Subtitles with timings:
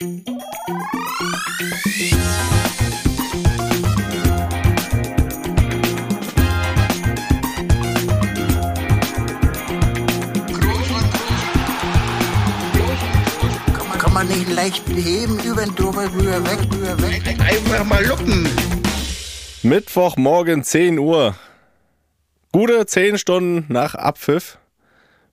[0.00, 0.12] Kann
[14.12, 17.22] man nicht leicht beheben, über den drüber, rüber, weg, rüber, weg.
[17.40, 18.48] Einfach mal luppen.
[19.64, 21.34] Mittwochmorgen 10 Uhr.
[22.52, 24.58] Gute 10 Stunden nach Abpfiff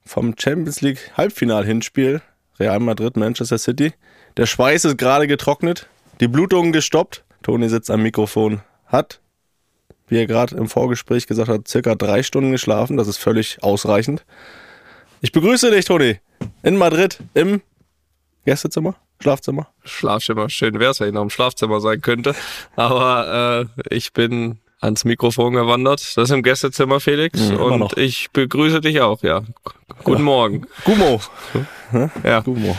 [0.03, 2.23] vom Champions League Halbfinal-Hinspiel
[2.59, 3.93] Real Madrid, Manchester City.
[4.37, 5.87] Der Schweiß ist gerade getrocknet,
[6.19, 7.23] die Blutungen gestoppt.
[7.41, 9.21] Toni sitzt am Mikrofon, hat,
[10.09, 12.97] wie er gerade im Vorgespräch gesagt hat, circa drei Stunden geschlafen.
[12.97, 14.25] Das ist völlig ausreichend.
[15.21, 16.19] Ich begrüße dich, Toni,
[16.63, 17.61] in Madrid im
[18.45, 19.69] Gästezimmer, Schlafzimmer.
[19.85, 20.49] Schlafzimmer.
[20.49, 22.35] Schön wäre es, wenn ich noch im Schlafzimmer sein könnte.
[22.75, 26.01] Aber äh, ich bin ans Mikrofon gewandert.
[26.17, 27.39] Das ist im Gästezimmer, Felix.
[27.39, 29.43] Mhm, und ich begrüße dich auch, ja.
[30.03, 30.67] Guten Morgen.
[30.83, 31.21] Gumo.
[32.23, 32.41] Ja.
[32.41, 32.75] Gumo,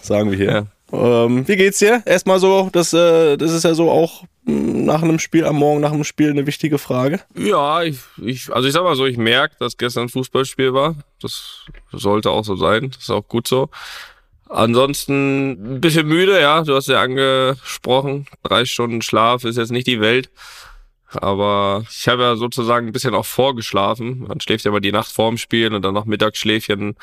[0.00, 0.50] sagen wir hier.
[0.50, 0.66] Ja.
[0.94, 2.02] Ähm, wie geht's dir?
[2.06, 5.80] Erstmal so, das, äh, das ist ja so auch mh, nach einem Spiel am Morgen,
[5.80, 7.20] nach einem Spiel eine wichtige Frage.
[7.36, 10.96] Ja, ich, ich, also ich sag mal so, ich merke, dass gestern ein Fußballspiel war.
[11.20, 12.90] Das sollte auch so sein.
[12.90, 13.70] Das ist auch gut so.
[14.48, 16.62] Ansonsten ein bisschen müde, ja.
[16.62, 18.26] Du hast ja angesprochen.
[18.42, 20.30] Drei Stunden Schlaf ist jetzt nicht die Welt.
[21.22, 24.24] Aber ich habe ja sozusagen ein bisschen auch vorgeschlafen.
[24.28, 26.96] Man schläft ja mal die Nacht vorm Spiel und dann noch Mittagsschläfchen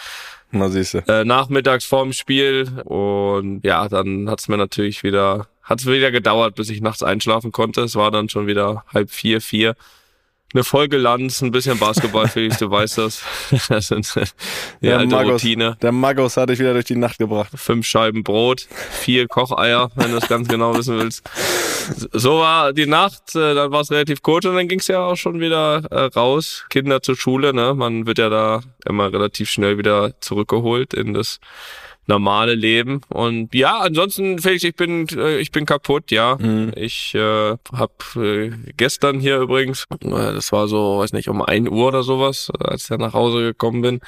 [0.51, 0.99] Na siehst du.
[1.07, 2.81] äh, nachmittags vorm Spiel.
[2.85, 7.81] Und ja, dann hat's mir natürlich wieder, hat's wieder gedauert, bis ich nachts einschlafen konnte.
[7.81, 9.75] Es war dann schon wieder halb vier, vier.
[10.53, 13.23] Eine Folge Lanz, ein bisschen Basketball, Felix, du weißt das.
[13.69, 15.77] Das sind die Der alte Magos, Routine.
[15.81, 17.51] der Magos hat dich wieder durch die Nacht gebracht.
[17.55, 21.23] Fünf Scheiben Brot, vier Kocheier, wenn du es ganz genau wissen willst.
[22.11, 25.15] So war die Nacht, äh, dann war es relativ kurz und dann ging's ja auch
[25.15, 26.65] schon wieder äh, raus.
[26.69, 27.73] Kinder zur Schule, ne?
[27.73, 31.39] Man wird ja da immer relativ schnell wieder zurückgeholt in das
[32.07, 33.01] normale Leben.
[33.09, 36.37] Und ja, ansonsten, Felix, ich bin, äh, ich bin kaputt, ja.
[36.75, 41.69] Ich äh, habe äh, gestern hier übrigens, äh, das war so, weiß nicht, um ein
[41.69, 44.01] Uhr oder sowas, äh, als ich nach Hause gekommen bin,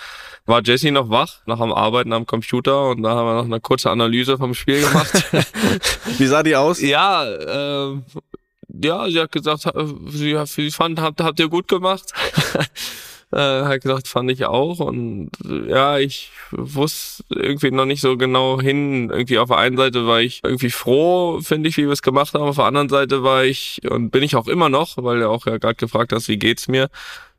[0.45, 3.61] war Jesse noch wach, nach am Arbeiten am Computer und da haben wir noch eine
[3.61, 5.13] kurze Analyse vom Spiel gemacht.
[6.17, 6.81] Wie sah die aus?
[6.81, 7.97] ja, äh,
[8.83, 12.11] ja, sie hat gesagt, ha- sie, hat- sie fand, habt, habt ihr gut gemacht.
[13.33, 14.79] äh, hat gesagt, fand ich auch.
[14.79, 15.31] Und
[15.67, 19.09] ja, ich wusste irgendwie noch nicht so genau hin.
[19.09, 22.33] Irgendwie auf der einen Seite war ich irgendwie froh, finde ich, wie wir es gemacht
[22.33, 22.43] haben.
[22.43, 25.45] Auf der anderen Seite war ich und bin ich auch immer noch, weil du auch
[25.45, 26.89] ja gerade gefragt hast, wie geht's mir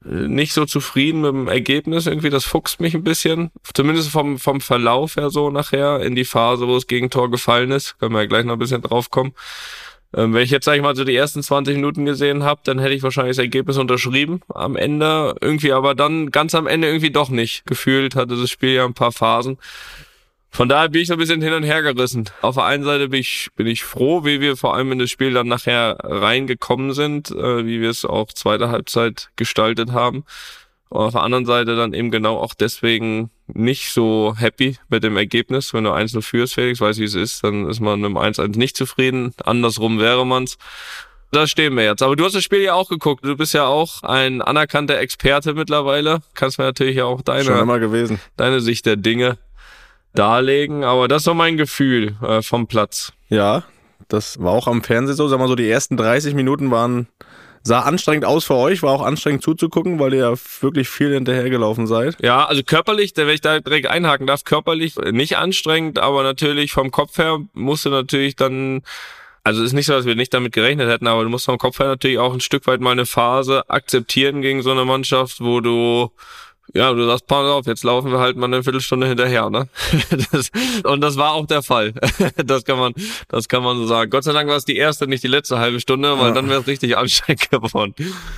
[0.04, 2.30] nicht so zufrieden mit dem Ergebnis irgendwie.
[2.30, 3.50] Das fuchst mich ein bisschen.
[3.72, 7.98] Zumindest vom, vom Verlauf her so nachher in die Phase, wo das Gegentor gefallen ist.
[7.98, 9.32] Können wir ja gleich noch ein bisschen drauf kommen.
[10.16, 12.78] Ähm, wenn ich jetzt, sag ich mal, so die ersten 20 Minuten gesehen habe, dann
[12.78, 15.34] hätte ich wahrscheinlich das Ergebnis unterschrieben am Ende.
[15.40, 17.66] Irgendwie aber dann ganz am Ende irgendwie doch nicht.
[17.66, 19.58] Gefühlt hatte das Spiel ja ein paar Phasen.
[20.50, 22.30] Von daher bin ich so ein bisschen hin und her gerissen.
[22.40, 25.10] Auf der einen Seite bin ich, bin ich froh, wie wir vor allem in das
[25.10, 30.24] Spiel dann nachher reingekommen sind, äh, wie wir es auch zweite Halbzeit gestaltet haben.
[30.94, 35.16] Und auf der anderen Seite dann eben genau auch deswegen nicht so happy mit dem
[35.16, 35.74] Ergebnis.
[35.74, 38.56] Wenn du 1-0 führst, Felix, weiß wie es ist, dann ist man mit dem 1-1
[38.56, 39.34] nicht zufrieden.
[39.44, 40.56] Andersrum wäre man's.
[41.32, 42.00] Da stehen wir jetzt.
[42.00, 43.24] Aber du hast das Spiel ja auch geguckt.
[43.24, 46.20] Du bist ja auch ein anerkannter Experte mittlerweile.
[46.34, 48.20] Kannst mir natürlich ja auch Schon deine, immer gewesen.
[48.36, 49.36] deine Sicht der Dinge
[50.14, 50.84] darlegen.
[50.84, 53.12] Aber das ist so mein Gefühl äh, vom Platz.
[53.30, 53.64] Ja,
[54.06, 55.26] das war auch am Fernsehen so.
[55.26, 57.08] Sag mal so, die ersten 30 Minuten waren,
[57.64, 61.86] sah anstrengend aus für euch, war auch anstrengend zuzugucken, weil ihr ja wirklich viel hinterhergelaufen
[61.86, 62.16] seid.
[62.22, 66.90] Ja, also körperlich, wenn ich da direkt einhaken darf, körperlich nicht anstrengend, aber natürlich vom
[66.90, 68.82] Kopf her musste natürlich dann,
[69.44, 71.58] also es ist nicht so, dass wir nicht damit gerechnet hätten, aber du musst vom
[71.58, 75.40] Kopf her natürlich auch ein Stück weit mal eine Phase akzeptieren gegen so eine Mannschaft,
[75.40, 76.10] wo du
[76.72, 79.68] ja, du sagst, pass auf, jetzt laufen wir halt mal eine Viertelstunde hinterher, ne?
[80.32, 80.50] Das,
[80.84, 81.92] und das war auch der Fall.
[82.44, 82.94] Das kann man,
[83.28, 84.10] das kann man so sagen.
[84.10, 86.32] Gott sei Dank war es die erste, nicht die letzte halbe Stunde, weil Ja.
[86.34, 87.94] dann wäre es richtig anstrengend geworden.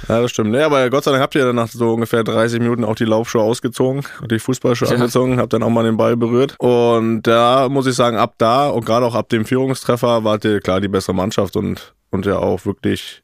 [0.08, 0.50] Ja, das stimmt.
[0.50, 3.04] Nee, aber Gott sei Dank habt ihr dann nach so ungefähr 30 Minuten auch die
[3.04, 4.94] Laufschuhe ausgezogen, die Fußballschuhe Ja.
[4.96, 6.56] angezogen, habt dann auch mal den Ball berührt.
[6.58, 10.60] Und da muss ich sagen, ab da und gerade auch ab dem Führungstreffer wart ihr
[10.60, 13.22] klar die bessere Mannschaft und, und ja auch wirklich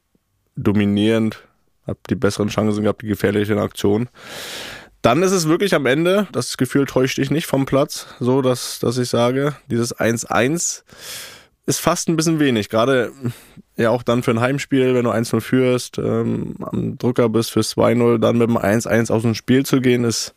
[0.55, 1.39] dominierend,
[1.87, 4.09] habt die besseren Chancen gehabt, die gefährlichen Aktionen.
[5.03, 8.79] Dann ist es wirklich am Ende, das Gefühl täuscht dich nicht vom Platz, so dass,
[8.79, 10.83] dass ich sage, dieses 1-1
[11.65, 12.69] ist fast ein bisschen wenig.
[12.69, 13.11] Gerade
[13.75, 17.59] ja auch dann für ein Heimspiel, wenn du 1-0 führst, ähm, am Drücker bist für
[17.59, 20.35] 2-0, dann mit dem 1-1 aus dem Spiel zu gehen, ist,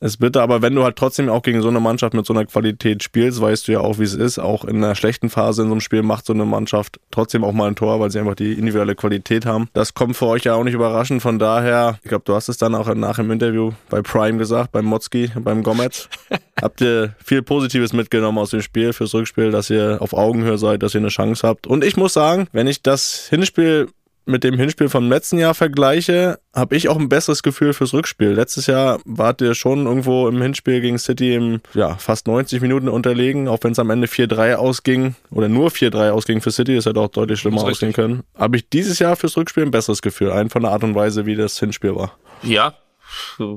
[0.00, 2.44] ist bitter, aber wenn du halt trotzdem auch gegen so eine Mannschaft mit so einer
[2.44, 4.38] Qualität spielst, weißt du ja auch, wie es ist.
[4.38, 7.52] Auch in einer schlechten Phase in so einem Spiel macht so eine Mannschaft trotzdem auch
[7.52, 9.68] mal ein Tor, weil sie einfach die individuelle Qualität haben.
[9.72, 11.22] Das kommt für euch ja auch nicht überraschend.
[11.22, 14.72] Von daher, ich glaube, du hast es dann auch nach dem Interview bei Prime gesagt,
[14.72, 16.08] beim Motzki, beim Gomez.
[16.60, 20.82] habt ihr viel Positives mitgenommen aus dem Spiel fürs Rückspiel, dass ihr auf Augenhöhe seid,
[20.82, 21.66] dass ihr eine Chance habt.
[21.66, 23.88] Und ich muss sagen, wenn ich das Hinspiel
[24.26, 28.30] mit dem Hinspiel vom letzten Jahr vergleiche, habe ich auch ein besseres Gefühl fürs Rückspiel.
[28.30, 32.88] Letztes Jahr wart ihr schon irgendwo im Hinspiel gegen City im ja, fast 90 Minuten
[32.88, 36.86] unterlegen, auch wenn es am Ende 4-3 ausging oder nur 4-3 ausging für City, das
[36.86, 38.24] hätte auch deutlich schlimmer ausgehen können.
[38.36, 41.26] Habe ich dieses Jahr fürs Rückspiel ein besseres Gefühl, ein von der Art und Weise,
[41.26, 42.18] wie das Hinspiel war.
[42.42, 42.74] Ja,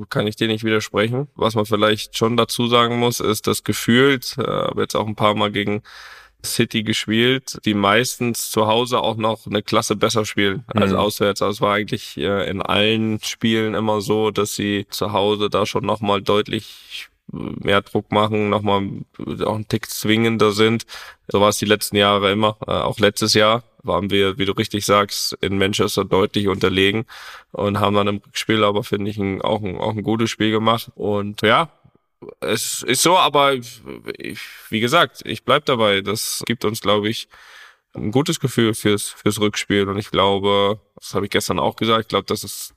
[0.10, 1.28] kann ich dir nicht widersprechen.
[1.36, 5.16] Was man vielleicht schon dazu sagen muss, ist, das gefühlt, äh, habe jetzt auch ein
[5.16, 5.82] paar Mal gegen
[6.46, 10.98] City gespielt, die meistens zu Hause auch noch eine Klasse besser spielen als mhm.
[10.98, 11.42] auswärts.
[11.42, 15.66] Also es war eigentlich äh, in allen Spielen immer so, dass sie zu Hause da
[15.66, 18.90] schon nochmal deutlich mehr Druck machen, nochmal
[19.46, 20.86] auch einen Tick zwingender sind.
[21.28, 22.58] So war es die letzten Jahre immer.
[22.66, 27.06] Äh, auch letztes Jahr waren wir, wie du richtig sagst, in Manchester deutlich unterlegen
[27.52, 30.52] und haben dann im Spiel aber, finde ich, ein, auch, ein, auch ein gutes Spiel
[30.52, 30.92] gemacht.
[30.96, 31.70] Und ja,
[32.42, 36.02] es ist so, aber ich, wie gesagt, ich bleib dabei.
[36.02, 37.28] Das gibt uns, glaube ich,
[37.94, 39.88] ein gutes Gefühl fürs, fürs Rückspiel.
[39.88, 42.74] Und ich glaube, das habe ich gestern auch gesagt, ich glaube, dass es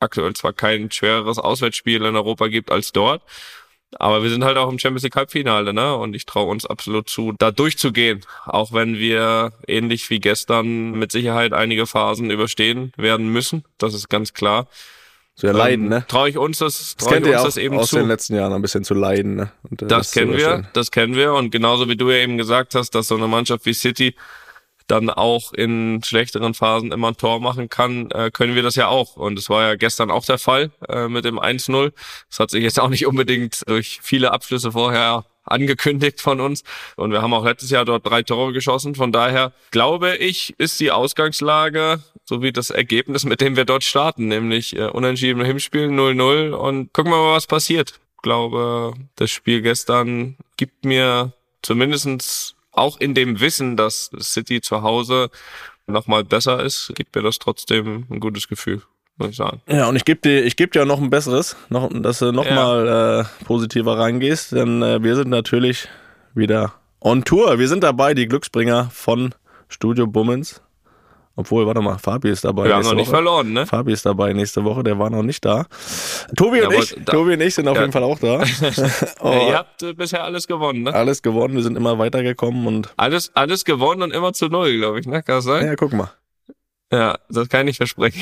[0.00, 3.22] aktuell zwar kein schwereres Auswärtsspiel in Europa gibt als dort,
[3.96, 5.96] aber wir sind halt auch im Champions League Halbfinale, ne?
[5.96, 8.24] Und ich traue uns absolut zu, da durchzugehen.
[8.44, 13.64] Auch wenn wir ähnlich wie gestern mit Sicherheit einige Phasen überstehen werden müssen.
[13.78, 14.68] Das ist ganz klar.
[15.40, 16.04] So ja, leiden, ne?
[16.06, 17.96] Traue ich uns das, trau das ich uns das eben aus zu.
[17.96, 19.50] den letzten Jahren ein bisschen zu leiden, ne?
[19.70, 21.32] Und, äh, das, das kennen wir, das kennen wir.
[21.32, 24.14] Und genauso wie du ja eben gesagt hast, dass so eine Mannschaft wie City
[24.86, 28.88] dann auch in schlechteren Phasen immer ein Tor machen kann, äh, können wir das ja
[28.88, 29.16] auch.
[29.16, 31.92] Und es war ja gestern auch der Fall äh, mit dem 1-0.
[32.28, 36.64] Das hat sich jetzt auch nicht unbedingt durch viele Abschlüsse vorher angekündigt von uns.
[36.96, 38.94] Und wir haben auch letztes Jahr dort drei Tore geschossen.
[38.94, 42.00] Von daher glaube ich, ist die Ausgangslage
[42.30, 46.92] so wie das Ergebnis, mit dem wir dort starten, nämlich äh, unentschieden Hinspiel 0-0 und
[46.92, 47.94] gucken wir mal, was passiert.
[48.16, 51.32] Ich glaube, das Spiel gestern gibt mir
[51.62, 55.30] zumindestens auch in dem Wissen, dass City zu Hause
[55.88, 58.82] nochmal besser ist, gibt mir das trotzdem ein gutes Gefühl
[59.16, 59.60] muss ich sagen.
[59.68, 62.32] Ja, und ich gebe dir, ich gebe dir auch noch ein besseres, noch, dass du
[62.32, 63.20] nochmal ja.
[63.20, 65.88] äh, positiver reingehst, denn äh, wir sind natürlich
[66.32, 66.72] wieder
[67.02, 67.58] on Tour.
[67.58, 69.34] Wir sind dabei, die Glücksbringer von
[69.68, 70.62] Studio Bummens
[71.36, 72.64] obwohl, warte mal, Fabi ist dabei.
[72.64, 73.16] Wir haben noch nicht Woche.
[73.16, 73.66] verloren, ne?
[73.66, 75.66] Fabi ist dabei nächste Woche, der war noch nicht da.
[76.36, 77.82] Tobi ja, und ich, da, Tobi und ich sind auf ja.
[77.82, 78.42] jeden Fall auch da.
[79.20, 79.46] oh.
[79.48, 80.94] Ihr habt äh, bisher alles gewonnen, ne?
[80.94, 82.92] Alles gewonnen, wir sind immer weitergekommen und.
[82.96, 85.22] Alles, alles gewonnen und immer zu null, glaube ich, ne?
[85.22, 85.66] Kann das sein?
[85.66, 86.10] Ja, guck mal.
[86.92, 88.20] Ja, das kann ich nicht versprechen.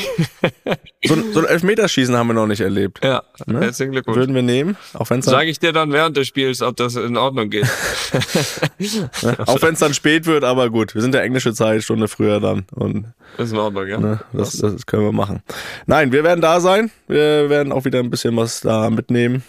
[1.05, 3.03] so, so ein Elfmeterschießen haben wir noch nicht erlebt.
[3.03, 3.61] Ja, ne?
[3.61, 4.19] herzlichen Glückwunsch.
[4.19, 7.17] Würden wir nehmen, auch wenn Sage ich dir dann während des Spiels, ob das in
[7.17, 7.65] Ordnung geht.
[9.23, 9.37] ne?
[9.47, 10.95] Auch wenn es dann spät wird, aber gut.
[10.95, 12.67] Wir sind der englische Zeit, Stunde früher dann.
[12.73, 13.07] Und,
[13.39, 13.99] ist in Ordnung, ja.
[13.99, 14.21] Ne?
[14.35, 15.43] Das, das können wir machen.
[15.87, 16.91] Nein, wir werden da sein.
[17.07, 19.45] Wir werden auch wieder ein bisschen was da mitnehmen.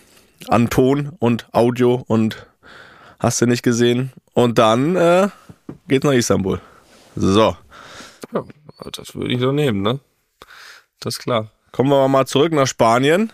[0.47, 2.47] An Ton und Audio und
[3.19, 4.13] hast du nicht gesehen.
[4.33, 5.27] Und dann äh,
[5.89, 6.61] geht's nach Istanbul.
[7.17, 7.57] So.
[8.33, 8.45] Ja.
[8.91, 9.99] Das würde ich so nehmen, ne?
[10.99, 11.51] Das ist klar.
[11.71, 13.31] Kommen wir mal zurück nach Spanien.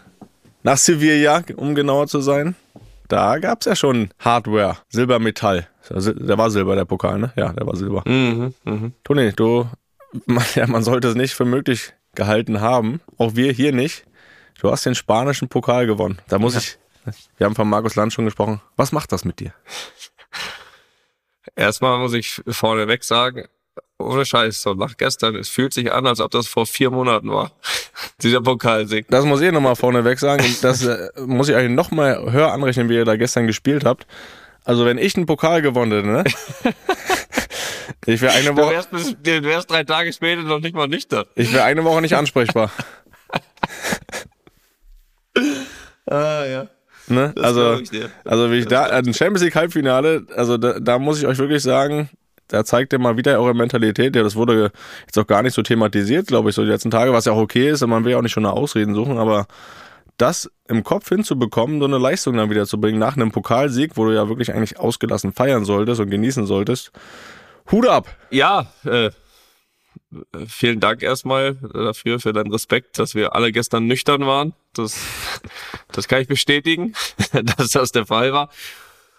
[0.63, 2.55] Nach Sevilla, um genauer zu sein.
[3.07, 5.67] Da gab es ja schon Hardware, Silbermetall.
[5.89, 7.31] Der war Silber, der Pokal, ne?
[7.35, 8.01] Ja, der war Silber.
[8.05, 8.91] Mhm, mh.
[9.03, 9.69] Toni, du,
[10.25, 13.01] man, ja, man sollte es nicht für möglich gehalten haben.
[13.17, 14.05] Auch wir hier nicht.
[14.59, 16.19] Du hast den spanischen Pokal gewonnen.
[16.27, 16.61] Da muss ja.
[16.61, 16.79] ich,
[17.37, 18.61] wir haben von Markus Land schon gesprochen.
[18.75, 19.53] Was macht das mit dir?
[21.55, 23.47] Erstmal muss ich vorneweg sagen,
[23.97, 27.29] ohne Scheiß, so nach gestern, es fühlt sich an, als ob das vor vier Monaten
[27.29, 27.51] war.
[28.21, 29.07] Dieser Pokalsieg.
[29.09, 30.43] Das muss ich nochmal vorneweg sagen.
[30.61, 34.05] Das äh, muss ich eigentlich nochmal höher anrechnen, wie ihr da gestern gespielt habt.
[34.65, 36.23] Also wenn ich einen Pokal gewonnen hätte, ne?
[38.05, 38.65] ich wäre eine Woche.
[38.65, 41.25] Du wärst, bis, du wärst drei Tage später noch nicht mal nüchtern.
[41.35, 42.71] Ich wäre eine Woche nicht ansprechbar.
[46.07, 46.67] ah, ja.
[47.07, 47.35] Ne?
[47.39, 47.79] also,
[48.23, 51.61] also wie ich da, ein Champions League Halbfinale, also da, da muss ich euch wirklich
[51.61, 52.09] sagen,
[52.47, 54.15] da zeigt ihr mal wieder eure Mentalität.
[54.15, 54.71] Ja, das wurde
[55.05, 57.41] jetzt auch gar nicht so thematisiert, glaube ich, so die letzten Tage, was ja auch
[57.41, 57.81] okay ist.
[57.81, 59.47] Und man will ja auch nicht schon eine Ausreden suchen, aber
[60.17, 64.05] das im Kopf hinzubekommen, so eine Leistung dann wieder zu bringen nach einem Pokalsieg, wo
[64.05, 66.91] du ja wirklich eigentlich ausgelassen feiern solltest und genießen solltest.
[67.71, 68.07] Hut ab!
[68.29, 69.09] Ja, äh,
[70.47, 74.53] vielen Dank erstmal dafür, für deinen Respekt, dass wir alle gestern nüchtern waren.
[74.73, 74.97] Das,
[75.91, 76.93] das kann ich bestätigen,
[77.57, 78.49] dass das der Fall war.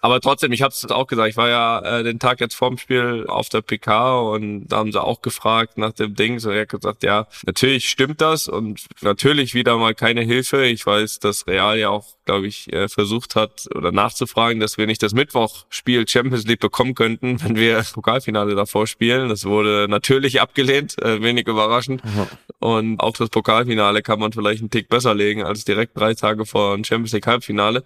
[0.01, 2.77] Aber trotzdem, ich habe es auch gesagt, ich war ja äh, den Tag jetzt vorm
[2.77, 6.39] Spiel auf der PK und da haben sie auch gefragt nach dem Ding.
[6.39, 10.65] So, er hat gesagt, ja, natürlich stimmt das und natürlich wieder mal keine Hilfe.
[10.65, 14.85] Ich weiß, dass Real ja auch, glaube ich, äh, versucht hat oder nachzufragen, dass wir
[14.85, 19.29] nicht das Mittwochspiel Champions League bekommen könnten, wenn wir Pokalfinale davor spielen.
[19.29, 22.03] Das wurde natürlich abgelehnt, äh, wenig überraschend.
[22.05, 22.27] Mhm.
[22.59, 26.45] Und auch das Pokalfinale kann man vielleicht einen Tick besser legen als direkt drei Tage
[26.45, 27.83] vor ein Champions League Halbfinale.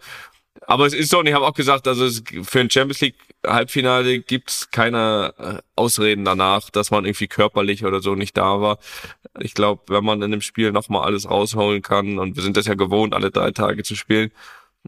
[0.68, 3.16] Aber es ist so, und ich habe auch gesagt, also es, für ein Champions League
[3.46, 8.78] Halbfinale gibt's keine äh, Ausreden danach, dass man irgendwie körperlich oder so nicht da war.
[9.40, 12.68] Ich glaube, wenn man in dem Spiel nochmal alles rausholen kann, und wir sind das
[12.68, 14.32] ja gewohnt, alle drei Tage zu spielen,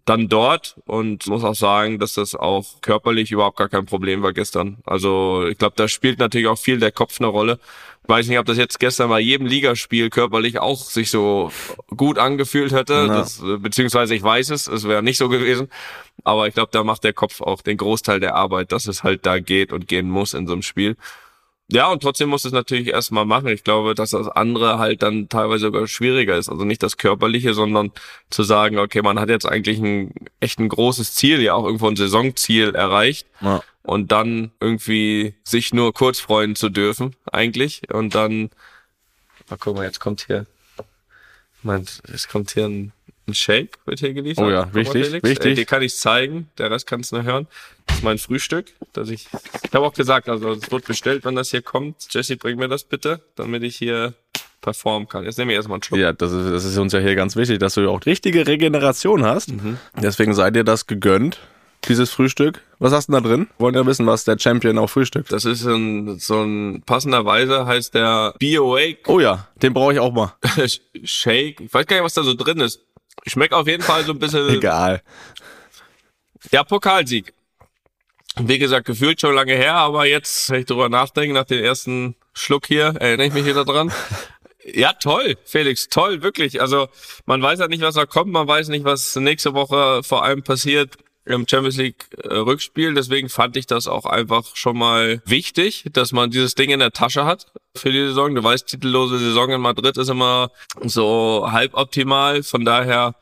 [0.06, 4.34] dann dort und muss auch sagen, dass das auch körperlich überhaupt gar kein Problem war
[4.34, 4.78] gestern.
[4.86, 7.60] Also ich glaube, da spielt natürlich auch viel der Kopf eine Rolle.
[8.04, 11.52] Ich weiß nicht, ob das jetzt gestern bei jedem Ligaspiel körperlich auch sich so
[11.88, 13.08] gut angefühlt hätte, ja.
[13.08, 15.70] das, beziehungsweise ich weiß es, es wäre nicht so gewesen.
[16.26, 19.26] Aber ich glaube, da macht der Kopf auch den Großteil der Arbeit, dass es halt
[19.26, 20.98] da geht und gehen muss in so einem Spiel.
[21.72, 23.48] Ja, und trotzdem muss es natürlich erstmal machen.
[23.48, 26.50] Ich glaube, dass das andere halt dann teilweise sogar schwieriger ist.
[26.50, 27.92] Also nicht das Körperliche, sondern
[28.30, 31.88] zu sagen, okay, man hat jetzt eigentlich ein echt ein großes Ziel, ja auch irgendwo
[31.88, 33.28] ein Saisonziel erreicht.
[33.42, 33.64] Ja.
[33.84, 37.82] Und dann irgendwie sich nur kurz freuen zu dürfen, eigentlich.
[37.92, 38.50] Und dann,
[39.50, 40.46] mal gucken, jetzt kommt hier,
[41.64, 42.94] mein, es kommt hier ein
[43.28, 44.46] ein Shake wird hier geliefert.
[44.46, 45.30] Oh ja, wichtig, Felix.
[45.30, 45.52] wichtig.
[45.52, 47.48] Äh, den kann ich zeigen, der Rest kannst du nur hören.
[47.88, 49.28] Das ist mein Frühstück, dass ich,
[49.64, 52.08] ich habe auch gesagt, also es wird bestellt, wenn das hier kommt.
[52.10, 54.14] Jesse, bring mir das bitte, damit ich hier
[54.62, 55.26] performen kann.
[55.26, 56.00] Jetzt nehme ich erstmal einen Schluck.
[56.00, 59.24] Ja, das ist, das ist uns ja hier ganz wichtig, dass du auch richtige Regeneration
[59.24, 59.52] hast.
[59.52, 59.78] Mhm.
[60.02, 61.40] Deswegen sei dir das gegönnt
[61.88, 62.62] dieses Frühstück.
[62.80, 63.48] Was hast du da drin?
[63.58, 65.32] Wollen ja wissen, was der Champion auch frühstückt.
[65.32, 69.00] Das ist ein, so ein passenderweise heißt der Be Awake.
[69.08, 70.34] Oh ja, den brauche ich auch mal.
[71.04, 71.62] Shake.
[71.62, 72.82] Ich weiß gar nicht, was da so drin ist.
[73.28, 74.50] Schmeckt auf jeden Fall so ein bisschen.
[74.58, 75.02] Egal.
[76.52, 77.34] Der Pokalsieg.
[78.38, 82.16] Wie gesagt, gefühlt schon lange her, aber jetzt, wenn ich drüber nachdenke, nach dem ersten
[82.34, 83.92] Schluck hier, erinnere ich mich wieder dran.
[84.66, 86.62] Ja, toll, Felix, toll, wirklich.
[86.62, 86.88] Also
[87.26, 90.42] man weiß ja nicht, was da kommt, man weiß nicht, was nächste Woche vor allem
[90.42, 90.96] passiert
[91.26, 92.94] im Champions League äh, Rückspiel.
[92.94, 96.92] Deswegen fand ich das auch einfach schon mal wichtig, dass man dieses Ding in der
[96.92, 98.36] Tasche hat für die Saison.
[98.36, 100.52] Du weißt, titellose Saison in Madrid ist immer
[100.82, 102.44] so halb optimal.
[102.44, 103.16] Von daher,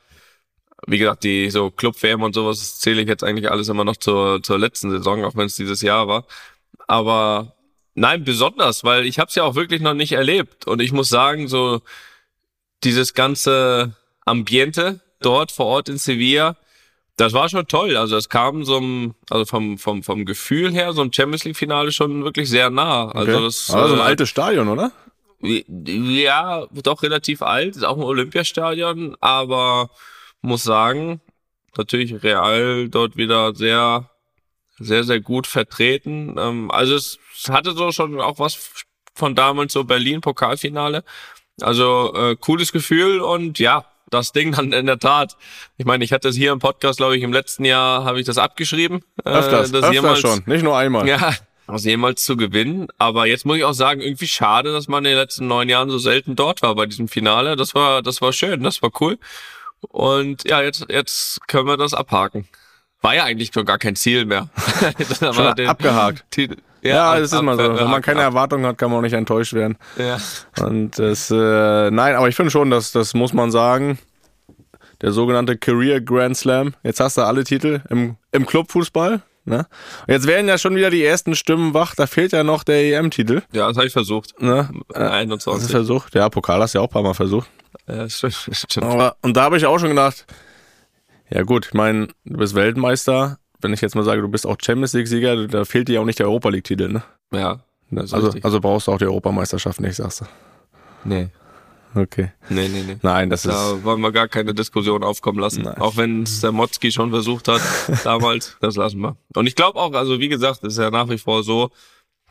[0.87, 4.41] wie gesagt, die so Club-WM und sowas zähle ich jetzt eigentlich alles immer noch zur,
[4.41, 6.25] zur letzten Saison, auch wenn es dieses Jahr war.
[6.87, 7.55] Aber
[7.93, 10.65] nein, besonders, weil ich habe es ja auch wirklich noch nicht erlebt.
[10.65, 11.81] Und ich muss sagen, so
[12.83, 16.57] dieses ganze Ambiente dort vor Ort in Sevilla,
[17.17, 17.97] das war schon toll.
[17.97, 21.91] Also es kam so ein, also vom, vom, vom Gefühl her, so ein Champions League-Finale
[21.91, 23.09] schon wirklich sehr nah.
[23.09, 23.43] Also okay.
[23.43, 24.91] das war so ein äh, altes Stadion, oder?
[25.41, 29.89] Ja, doch relativ alt, ist auch ein Olympiastadion, aber
[30.41, 31.19] muss sagen,
[31.77, 34.09] natürlich Real dort wieder sehr,
[34.77, 36.35] sehr, sehr gut vertreten.
[36.37, 41.03] Ähm, also es hatte so schon auch was von damals so Berlin Pokalfinale.
[41.59, 45.35] Also äh, cooles Gefühl und ja, das Ding dann in der Tat.
[45.77, 48.25] Ich meine, ich hatte es hier im Podcast, glaube ich, im letzten Jahr habe ich
[48.25, 49.01] das abgeschrieben.
[49.25, 51.07] Äh, öfters, das öfters jemals, schon, nicht nur einmal.
[51.07, 51.33] Ja,
[51.67, 52.87] das jemals zu gewinnen.
[52.97, 55.89] Aber jetzt muss ich auch sagen, irgendwie schade, dass man in den letzten neun Jahren
[55.89, 57.55] so selten dort war bei diesem Finale.
[57.55, 59.17] Das war, das war schön, das war cool.
[59.79, 62.47] Und ja, jetzt, jetzt können wir das abhaken.
[63.01, 64.49] War ja eigentlich schon gar kein Ziel mehr.
[65.19, 66.23] schon abgehakt.
[66.29, 67.75] Titel, ja, das ist mal so.
[67.75, 69.77] Wenn man keine Erwartungen hat, kann man auch nicht enttäuscht werden.
[69.97, 70.17] Ja.
[70.65, 73.99] Und das, äh, nein, aber ich finde schon, dass das muss man sagen.
[75.01, 76.75] Der sogenannte Career Grand Slam.
[76.83, 79.23] Jetzt hast du alle Titel im, im Clubfußball.
[79.45, 79.65] Ne?
[80.07, 81.95] Jetzt werden ja schon wieder die ersten Stimmen wach.
[81.95, 83.41] Da fehlt ja noch der EM-Titel.
[83.51, 84.39] Ja, das habe ich versucht.
[84.39, 84.69] Ne?
[84.93, 85.45] 21.
[85.53, 86.13] Das ist versucht.
[86.13, 87.49] Ja, Pokal hast du ja auch ein paar Mal versucht.
[87.87, 88.49] Ja, stimmt.
[88.51, 88.85] stimmt.
[88.85, 90.25] Aber, und da habe ich auch schon gedacht,
[91.29, 94.57] ja gut, ich meine, du bist Weltmeister, wenn ich jetzt mal sage, du bist auch
[94.61, 97.03] Champions League-Sieger, da fehlt dir auch nicht der Europa League-Titel, ne?
[97.33, 97.59] Ja.
[97.95, 100.25] Also, also brauchst du auch die Europameisterschaft nicht, sagst du.
[101.03, 101.29] Nee.
[101.93, 102.31] Okay.
[102.49, 102.97] Nee, nee, nee.
[103.01, 103.57] Nein, das da ist.
[103.57, 105.63] Da wollen wir gar keine Diskussion aufkommen lassen.
[105.63, 105.77] Nein.
[105.77, 107.61] Auch wenn es der Motzki schon versucht hat,
[108.05, 109.17] damals, das lassen wir.
[109.35, 111.69] Und ich glaube auch, also wie gesagt, ist ja nach wie vor so,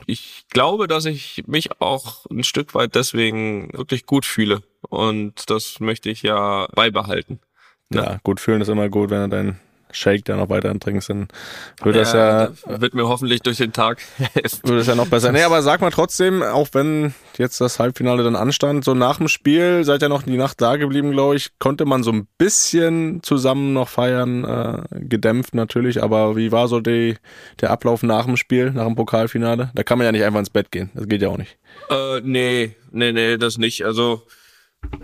[0.07, 4.63] ich glaube, dass ich mich auch ein Stück weit deswegen wirklich gut fühle.
[4.89, 7.41] Und das möchte ich ja beibehalten.
[7.93, 9.61] Ja, ja gut fühlen ist immer gut, wenn er dein
[9.93, 11.29] Shake da noch weiter trinkst, dann
[11.83, 12.13] wird ja, das
[12.63, 12.81] ja.
[12.81, 13.99] Wird mir hoffentlich durch den Tag
[14.65, 15.33] Wird es ja noch besser.
[15.33, 19.29] Nee, aber sag mal trotzdem, auch wenn jetzt das Halbfinale dann anstand, so nach dem
[19.29, 23.23] Spiel, seid ihr noch die Nacht da geblieben, glaube ich, konnte man so ein bisschen
[23.23, 27.17] zusammen noch feiern, äh, gedämpft natürlich, aber wie war so die,
[27.61, 29.71] der Ablauf nach dem Spiel, nach dem Pokalfinale?
[29.75, 31.59] Da kann man ja nicht einfach ins Bett gehen, das geht ja auch nicht.
[31.89, 33.85] Äh, nee, nee, nee, das nicht.
[33.85, 34.23] Also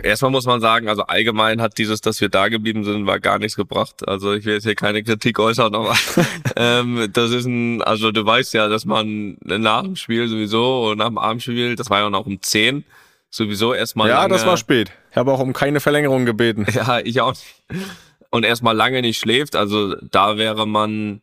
[0.02, 3.38] Erstmal muss man sagen, also allgemein hat dieses, dass wir da geblieben sind, war gar
[3.38, 4.06] nichts gebracht.
[4.06, 5.94] Also ich will jetzt hier keine Kritik äußern, aber
[6.56, 10.98] ähm, das ist ein, also du weißt ja, dass man nach dem Spiel sowieso und
[10.98, 12.84] nach dem Abendspiel, das war ja noch um 10,
[13.30, 14.08] sowieso erstmal.
[14.08, 14.92] Ja, lange, das war spät.
[15.10, 16.66] Ich habe auch um keine Verlängerung gebeten.
[16.74, 17.82] Ja, ich auch nicht.
[18.30, 21.22] Und erstmal lange nicht schläft, also da wäre man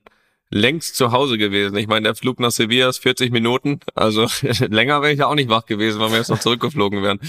[0.49, 1.75] längst zu Hause gewesen.
[1.77, 4.27] Ich meine, der Flug nach Sevilla ist 40 Minuten, also
[4.59, 7.19] länger wäre ich ja auch nicht wach gewesen, weil wir jetzt noch zurückgeflogen wären.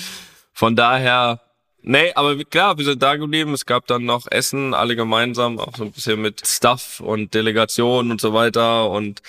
[0.55, 1.41] Von daher,
[1.83, 3.53] nee, aber klar, wir sind da geblieben.
[3.53, 8.11] Es gab dann noch Essen, alle gemeinsam, auch so ein bisschen mit Stuff und Delegation
[8.13, 8.89] und so weiter.
[8.89, 9.21] Und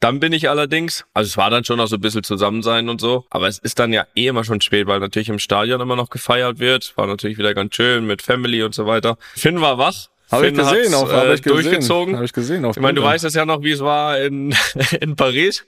[0.00, 2.88] dann bin ich allerdings, also es war dann schon noch so ein bisschen zusammen sein
[2.88, 5.80] und so, aber es ist dann ja eh immer schon spät, weil natürlich im Stadion
[5.80, 6.94] immer noch gefeiert wird.
[6.96, 9.16] War natürlich wieder ganz schön mit Family und so weiter.
[9.34, 11.62] Finn war wach, Habe ich gesehen, hab äh, ich gesehen.
[11.62, 12.14] durchgezogen.
[12.16, 12.64] Habe ich gesehen.
[12.64, 14.54] Auf Ich meine, du weißt es ja noch, wie es war in,
[15.00, 15.64] in Paris.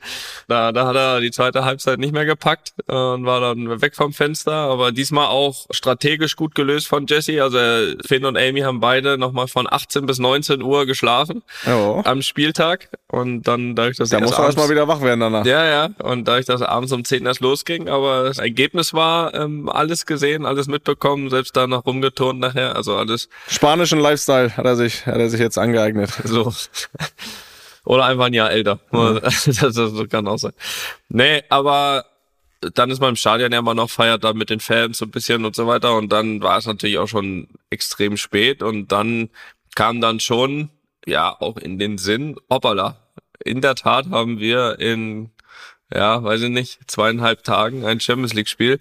[0.49, 3.95] Da, da hat er die zweite Halbzeit nicht mehr gepackt äh, und war dann weg
[3.95, 4.53] vom Fenster.
[4.53, 7.43] Aber diesmal auch strategisch gut gelöst von Jesse.
[7.43, 7.59] Also
[8.07, 12.01] Finn und Amy haben beide nochmal von 18 bis 19 Uhr geschlafen Ja.
[12.05, 12.89] am Spieltag.
[13.09, 15.47] Und dann dadurch, dass Da erst muss er erstmal abends- wieder wach werden danach.
[15.47, 15.91] ja, ja.
[16.03, 20.45] Und dadurch, dass abends um 10 erst losging, aber das Ergebnis war ähm, alles gesehen,
[20.45, 22.75] alles mitbekommen, selbst da noch rumgeturnt nachher.
[22.75, 26.11] Also alles Spanischen Lifestyle hat er sich, hat er sich jetzt angeeignet.
[26.25, 26.53] so.
[27.85, 28.81] Oder einfach ein Jahr älter.
[28.91, 30.53] Das, das, das kann auch sein.
[31.09, 32.05] Nee, aber
[32.75, 35.11] dann ist man im Stadion ja immer noch, feiert da mit den Fans so ein
[35.11, 35.97] bisschen und so weiter.
[35.97, 38.63] Und dann war es natürlich auch schon extrem spät.
[38.63, 39.31] Und dann
[39.75, 40.71] kam dann schon,
[41.07, 42.97] ja, auch in den Sinn, hoppala.
[43.45, 45.31] In der Tat haben wir in,
[45.95, 48.81] ja, weiß ich nicht, zweieinhalb Tagen ein Champions League Spiel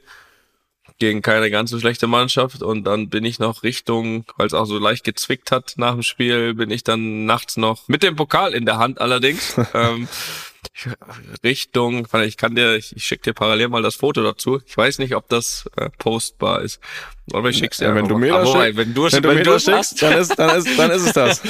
[0.98, 4.66] gegen keine ganz so schlechte Mannschaft und dann bin ich noch Richtung, weil es auch
[4.66, 8.54] so leicht gezwickt hat nach dem Spiel, bin ich dann nachts noch mit dem Pokal
[8.54, 10.08] in der Hand allerdings ähm,
[11.44, 14.62] Richtung, ich kann dir, ich, ich schicke dir parallel mal das Foto dazu.
[14.66, 16.80] Ich weiß nicht, ob das äh, postbar ist,
[17.32, 17.86] aber ich schick's dir.
[17.86, 20.38] Ja, wenn du mir das schickst, wenn du, wenn du mir das schickst, dann ist,
[20.38, 21.42] dann ist, dann ist es das.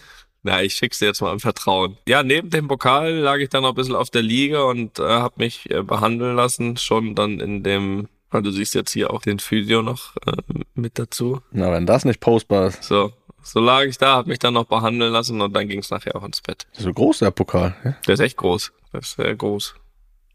[0.45, 1.97] Na, ich schick's dir jetzt mal im Vertrauen.
[2.07, 5.03] Ja, neben dem Pokal lag ich dann noch ein bisschen auf der Liga und äh,
[5.03, 9.23] habe mich äh, behandeln lassen, schon dann in dem, weil du siehst jetzt hier auch
[9.23, 10.33] den Physio noch äh,
[10.75, 11.41] mit dazu.
[11.49, 12.83] Na, wenn das nicht postbar ist.
[12.83, 13.11] So,
[13.41, 16.23] so lag ich da, habe mich dann noch behandeln lassen und dann ging's nachher auch
[16.23, 16.67] ins Bett.
[16.73, 17.75] So groß der Pokal.
[17.83, 17.95] Ja?
[18.05, 18.71] Der ist echt groß.
[18.93, 19.73] Der ist sehr groß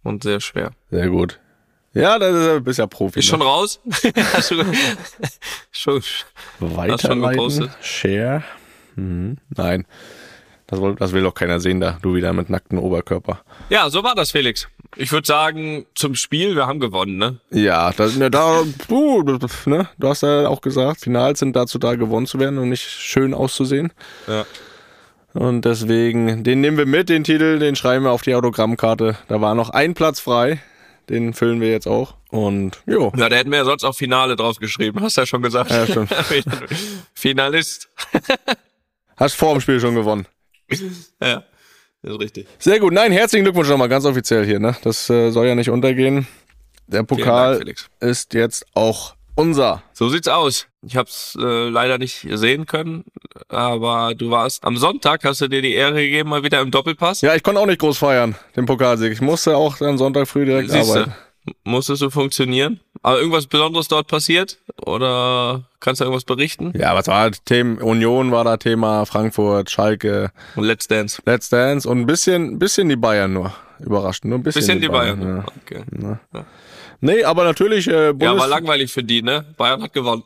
[0.03, 0.73] und sehr schwer.
[0.91, 1.39] Sehr gut.
[1.95, 3.21] Ja, das ist, du bist ja Profi.
[3.21, 3.45] Ist schon ne?
[3.45, 3.81] raus?
[4.33, 4.65] Hast du
[5.71, 6.03] schon,
[6.59, 7.71] Weiterleiten, gepostet?
[7.81, 8.43] Share.
[9.01, 9.37] Mhm.
[9.57, 9.87] Nein.
[10.67, 13.41] Das, woll, das will doch keiner sehen, da du wieder mit nacktem Oberkörper.
[13.71, 14.69] ja, so war das, Felix.
[14.97, 17.41] Ich würde sagen, zum Spiel, wir haben gewonnen, ne?
[17.51, 19.23] Ja, das, ne, da, du,
[19.67, 22.89] ne, du hast ja auch gesagt, Finals sind dazu da, gewonnen zu werden und nicht
[22.89, 23.93] schön auszusehen.
[24.29, 24.47] Ja.
[25.33, 29.17] Und deswegen, den nehmen wir mit, den Titel, den schreiben wir auf die Autogrammkarte.
[29.29, 30.61] Da war noch ein Platz frei.
[31.09, 32.15] Den füllen wir jetzt auch.
[32.29, 33.13] Und jo.
[33.17, 35.71] Ja, da hätten wir ja sonst auch Finale drauf geschrieben, hast ja schon gesagt.
[35.71, 36.15] Ja, stimmt.
[37.15, 37.89] Finalist.
[39.21, 40.27] Hast vor dem Spiel schon gewonnen.
[41.23, 41.45] Ja,
[42.03, 42.49] das ist richtig.
[42.59, 42.95] Sehr gut.
[42.95, 44.59] Nein, herzlichen Glückwunsch nochmal, ganz offiziell hier.
[44.59, 44.75] Ne?
[44.83, 46.27] Das äh, soll ja nicht untergehen.
[46.87, 49.83] Der Pokal Dank, ist jetzt auch unser.
[49.93, 50.67] So sieht's aus.
[50.83, 53.05] Ich hab's äh, leider nicht sehen können,
[53.49, 57.21] aber du warst am Sonntag, hast du dir die Ehre gegeben, mal wieder im Doppelpass.
[57.21, 59.13] Ja, ich konnte auch nicht groß feiern, den Pokalsieg.
[59.13, 61.15] Ich musste auch am Sonntag früh direkt Siehste, arbeiten.
[61.65, 62.81] Musstest du funktionieren.
[63.03, 64.59] Aber irgendwas Besonderes dort passiert?
[64.85, 66.73] Oder kannst du irgendwas berichten?
[66.77, 67.83] Ja, was war Thema?
[67.83, 71.23] Union war da Thema, Frankfurt, Schalke, Let's Dance.
[71.25, 73.55] Let's Dance und ein bisschen, bisschen die Bayern nur.
[73.79, 75.23] Überraschend, nur ein bisschen, Bisschen die Bayern.
[75.23, 75.45] Ja.
[75.63, 75.85] Okay.
[77.01, 79.47] Nee, aber natürlich äh, Ja, Bundes war langweilig für die, ne?
[79.57, 80.23] Bayern hat gewonnen.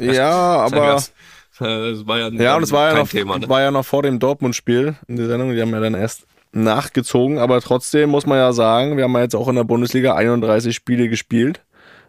[0.00, 0.30] Ja,
[0.64, 1.12] aber Das,
[1.58, 3.48] das war ja, ja, und es war ja noch, Thema, ne?
[3.48, 5.54] war ja noch vor dem Dortmund-Spiel in der Sendung.
[5.54, 9.22] Die haben ja dann erst nachgezogen, aber trotzdem muss man ja sagen, wir haben ja
[9.22, 11.60] jetzt auch in der Bundesliga 31 Spiele gespielt.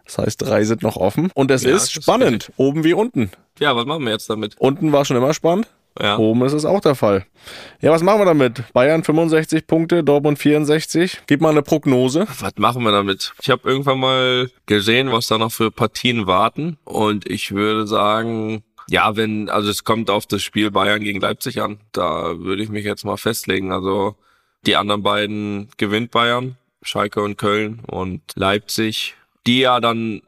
[0.06, 1.30] Das heißt, drei sind noch offen.
[1.34, 3.30] Und es Ja, ist das ist spannend, oben wie unten.
[3.58, 4.56] Ja, was machen wir jetzt damit?
[4.58, 5.68] Unten war schon immer spannend.
[6.00, 6.16] Ja.
[6.18, 7.26] Oben ist es auch der Fall.
[7.80, 8.62] Ja, was machen wir damit?
[8.72, 11.22] Bayern 65 Punkte, Dortmund 64.
[11.26, 12.26] Gib mal eine Prognose.
[12.40, 13.32] Was machen wir damit?
[13.42, 16.78] Ich habe irgendwann mal gesehen, was da noch für Partien warten.
[16.84, 21.60] Und ich würde sagen, ja, wenn, also es kommt auf das Spiel Bayern gegen Leipzig
[21.60, 21.80] an.
[21.92, 23.72] Da würde ich mich jetzt mal festlegen.
[23.72, 24.16] Also
[24.66, 29.14] die anderen beiden gewinnt Bayern, Schalke und Köln und Leipzig,
[29.46, 30.22] die ja dann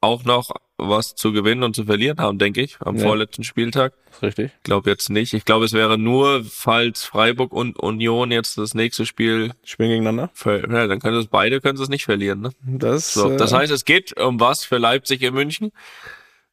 [0.00, 3.02] auch noch was zu gewinnen und zu verlieren haben, denke ich, am Ja.
[3.04, 3.92] vorletzten Spieltag.
[4.10, 4.50] Ist richtig.
[4.56, 5.32] Ich glaube jetzt nicht.
[5.32, 10.30] Ich glaube, es wäre nur, falls Freiburg und Union jetzt das nächste Spiel Spielen gegeneinander.
[10.44, 12.40] Ja, dann können es beide können sie es nicht verlieren.
[12.40, 12.50] Ne?
[12.64, 15.72] Das, So, äh, das heißt, es geht um was für Leipzig in München.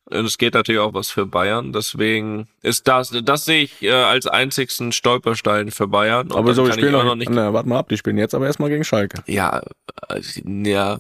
[0.06, 1.72] Und es geht natürlich auch was für Bayern.
[1.74, 6.32] Deswegen ist das, das sehe ich äh, als einzigsten Stolperstein für Bayern.
[6.32, 7.30] Und aber so, die ich spielen noch, noch nicht.
[7.32, 9.24] Na, warte mal ab, die spielen jetzt aber erstmal gegen Schalke.
[9.28, 9.62] Ja,
[10.10, 11.00] äh, ja,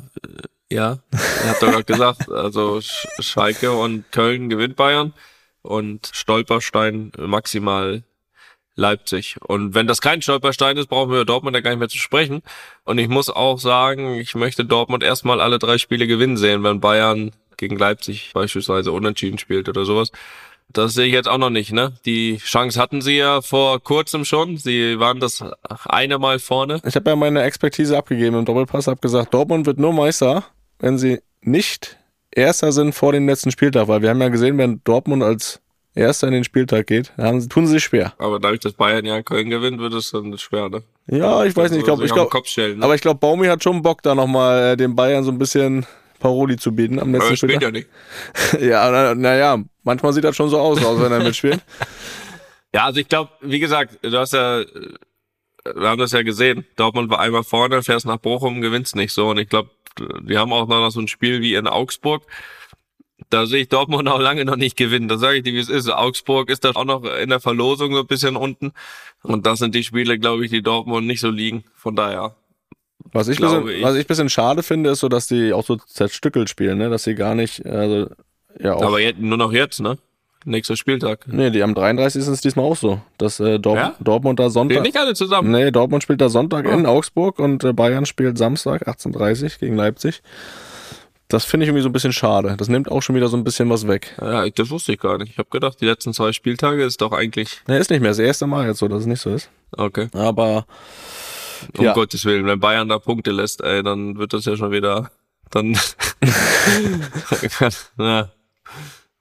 [0.71, 0.99] Ja,
[1.43, 5.13] ihr habt doch gerade gesagt, also Sch- Schalke und Köln gewinnt Bayern
[5.61, 8.03] und Stolperstein maximal
[8.75, 9.35] Leipzig.
[9.41, 12.41] Und wenn das kein Stolperstein ist, brauchen wir Dortmund ja gar nicht mehr zu sprechen.
[12.85, 16.79] Und ich muss auch sagen, ich möchte Dortmund erstmal alle drei Spiele gewinnen sehen, wenn
[16.79, 20.11] Bayern gegen Leipzig beispielsweise unentschieden spielt oder sowas.
[20.73, 21.93] Das sehe ich jetzt auch noch nicht, ne?
[22.05, 24.57] Die Chance hatten sie ja vor kurzem schon.
[24.57, 25.43] Sie waren das
[25.85, 26.81] eine Mal vorne.
[26.85, 30.45] Ich habe ja meine Expertise abgegeben im Doppelpass, habe gesagt, Dortmund wird nur Meister,
[30.79, 31.97] wenn sie nicht
[32.33, 35.59] Erster sind vor dem letzten Spieltag, weil wir haben ja gesehen, wenn Dortmund als
[35.93, 38.13] Erster in den Spieltag geht, dann haben tun sie sich schwer.
[38.17, 40.83] Aber dadurch, dass Bayern ja Köln gewinnt, wird es dann schwer, ne?
[41.07, 42.77] Ja, ich weiß nicht, ich glaube, ich glaube, ne?
[42.81, 45.85] aber ich glaube, Baumi hat schon Bock, da nochmal den Bayern so ein bisschen
[46.21, 47.63] Paroli zu bieten am letzten spielt Spieltag.
[47.63, 47.89] ja nicht.
[48.61, 51.61] Ja, naja, na, ja, manchmal sieht das schon so aus, aus wenn er mitspielt.
[52.73, 56.65] Ja, also ich glaube, wie gesagt, du hast ja, wir haben das ja gesehen.
[56.77, 59.29] Dortmund war einmal vorne, fährst nach Bochum, gewinnst nicht so.
[59.29, 59.71] Und ich glaube,
[60.21, 62.23] die haben auch noch so ein Spiel wie in Augsburg.
[63.29, 65.09] Da sehe ich Dortmund auch lange noch nicht gewinnen.
[65.09, 65.89] Da sage ich dir, wie es ist.
[65.89, 68.71] Augsburg ist da auch noch in der Verlosung so ein bisschen unten.
[69.21, 71.65] Und das sind die Spiele, glaube ich, die Dortmund nicht so liegen.
[71.75, 72.37] Von daher.
[73.13, 73.83] Was ich, bisschen, ich.
[73.83, 76.89] was ich bisschen schade finde, ist so, dass die auch so zerstückelt spielen, ne?
[76.89, 78.07] dass sie gar nicht, also,
[78.59, 78.83] ja, auch.
[78.83, 79.97] Aber jetzt, nur noch jetzt, ne?
[80.43, 81.27] Nächster Spieltag.
[81.27, 82.19] nee, die am 33.
[82.19, 83.95] ist es diesmal auch so, dass äh, Dort Ja?
[83.99, 85.51] Dortmund da Spielen Sonntag, nicht alle zusammen.
[85.51, 86.73] nee, Dortmund spielt da Sonntag Ah.
[86.73, 90.23] in Augsburg und äh, Bayern spielt Samstag 18.30 gegen Leipzig.
[91.27, 92.55] Das finde ich irgendwie so ein bisschen schade.
[92.57, 94.15] Das nimmt auch schon wieder so ein bisschen was weg.
[94.19, 95.31] Ja, das wusste ich gar nicht.
[95.31, 98.19] Ich habe gedacht, die letzten zwei Spieltage ist doch eigentlich Ne, ist nicht mehr das
[98.19, 99.49] erste Mal jetzt so, dass es nicht so ist.
[99.77, 100.07] okay.
[100.13, 100.65] Aber
[101.77, 101.93] Um Ja.
[101.93, 105.11] Gottes Willen, wenn Bayern da Punkte lässt, ey, dann wird das ja schon wieder,
[105.49, 105.77] dann,
[107.97, 108.29] ja,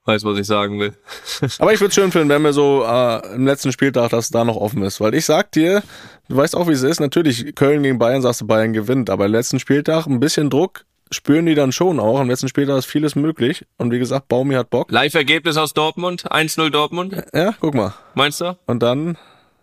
[0.05, 0.95] weiß, was ich sagen will.
[1.59, 4.57] Aber ich würde schön finden, wenn wir so äh, im letzten Spieltag, dass da noch
[4.57, 5.01] offen ist.
[5.01, 5.83] Weil ich sag dir,
[6.29, 7.01] du weißt auch, wie es ist.
[7.01, 9.11] Natürlich, Köln gegen Bayern, sagst du, Bayern gewinnt.
[9.11, 12.21] Aber im letzten Spieltag ein bisschen Druck spüren die dann schon auch.
[12.21, 13.67] Im letzten Spieltag ist vieles möglich.
[13.79, 14.91] Und wie gesagt, Baumi hat Bock.
[14.93, 17.95] Live-Ergebnis aus Dortmund, 1-0 Dortmund, Ja, guck mal.
[18.15, 18.57] meinst du?
[18.67, 19.17] Und dann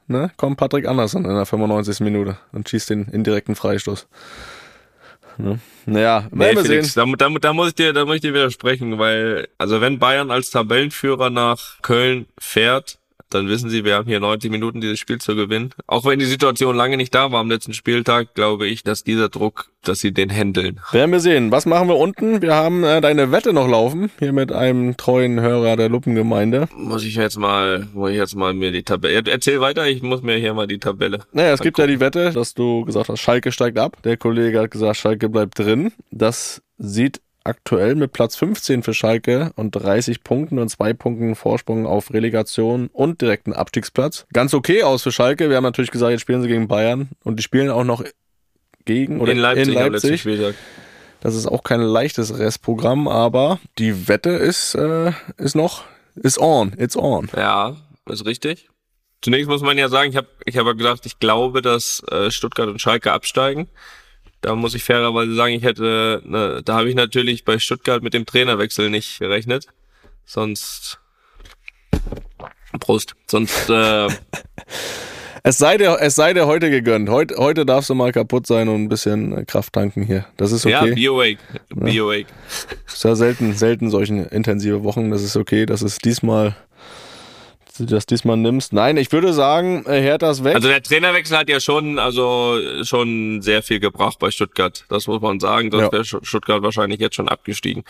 [0.08, 2.00] ne, kommt Patrick Andersen in der 95.
[2.02, 4.08] Minute und schießt den indirekten Freistoß.
[5.38, 5.60] Ne?
[5.86, 7.16] Naja, Nee, wir Felix, sehen.
[7.18, 10.32] da, da, da muss ich dir, da muss ich dir widersprechen, weil, also wenn Bayern
[10.32, 12.97] als Tabellenführer nach Köln fährt,
[13.30, 15.72] dann wissen sie, wir haben hier 90 Minuten dieses Spiel zu gewinnen.
[15.86, 19.30] Auch wenn die Situation lange nicht da war am letzten Spieltag, glaube ich, dass dieser
[19.30, 20.80] Druck, dass sie den handeln.
[20.92, 21.52] Werden wir sehen.
[21.52, 22.42] Was machen wir unten?
[22.42, 24.12] Wir haben äh, deine Wette noch laufen.
[24.20, 26.70] Hier mit einem treuen Hörer der Luppengemeinde.
[26.76, 30.22] Muss ich jetzt mal, muss ich jetzt mal mir die Tabelle, erzähl weiter, ich muss
[30.22, 31.20] mir hier mal die Tabelle.
[31.34, 33.98] Naja, es gibt ja die Wette, dass du gesagt hast, Schalke steigt ab.
[34.04, 35.92] Der Kollege hat gesagt, Schalke bleibt drin.
[36.12, 41.86] Das sieht aktuell mit Platz 15 für Schalke und 30 Punkten und zwei Punkten Vorsprung
[41.86, 44.28] auf Relegation und direkten Abstiegsplatz.
[44.34, 45.50] Ganz okay aus für Schalke.
[45.50, 48.04] Wir haben natürlich gesagt, jetzt spielen sie gegen Bayern und die spielen auch noch
[48.86, 50.22] gegen oder in Leipzig, in Leipzig.
[50.22, 50.56] Spieltag.
[51.22, 55.84] Das ist auch kein leichtes Restprogramm, aber die Wette ist, äh, ist noch,
[56.16, 57.30] ist on, it's on.
[57.36, 57.76] Ja,
[58.08, 58.70] ist richtig.
[59.22, 62.70] Zunächst muss man ja sagen, ich habe ich hab gesagt, ich glaube, dass äh, Stuttgart
[62.70, 63.68] und Schalke absteigen.
[64.42, 68.14] Da muss ich fairerweise sagen, ich hätte, ne, da habe ich natürlich bei Stuttgart mit
[68.14, 69.68] dem Trainerwechsel nicht gerechnet.
[70.26, 71.00] Sonst
[72.80, 73.16] Prost.
[73.28, 74.08] Sonst äh,
[75.48, 77.08] Es sei dir, es sei dir heute gegönnt.
[77.08, 80.26] Heute, heute darfst du mal kaputt sein und ein bisschen Kraft tanken hier.
[80.36, 80.94] Das ist ja, okay.
[80.94, 81.38] be awake.
[81.74, 82.26] Be awake.
[82.86, 85.10] ist ja selten, selten solchen intensive Wochen.
[85.10, 85.66] Das ist okay.
[85.66, 86.54] Das ist diesmal,
[87.78, 88.74] du das diesmal nimmst.
[88.74, 90.56] Nein, ich würde sagen, äh, Hertha ist weg.
[90.56, 94.86] Also der Trainerwechsel hat ja schon, also schon sehr viel gebracht bei Stuttgart.
[94.90, 95.72] Das muss man sagen.
[95.72, 95.80] Ja.
[95.80, 97.84] Sonst wäre Stu- Stuttgart wahrscheinlich jetzt schon abgestiegen.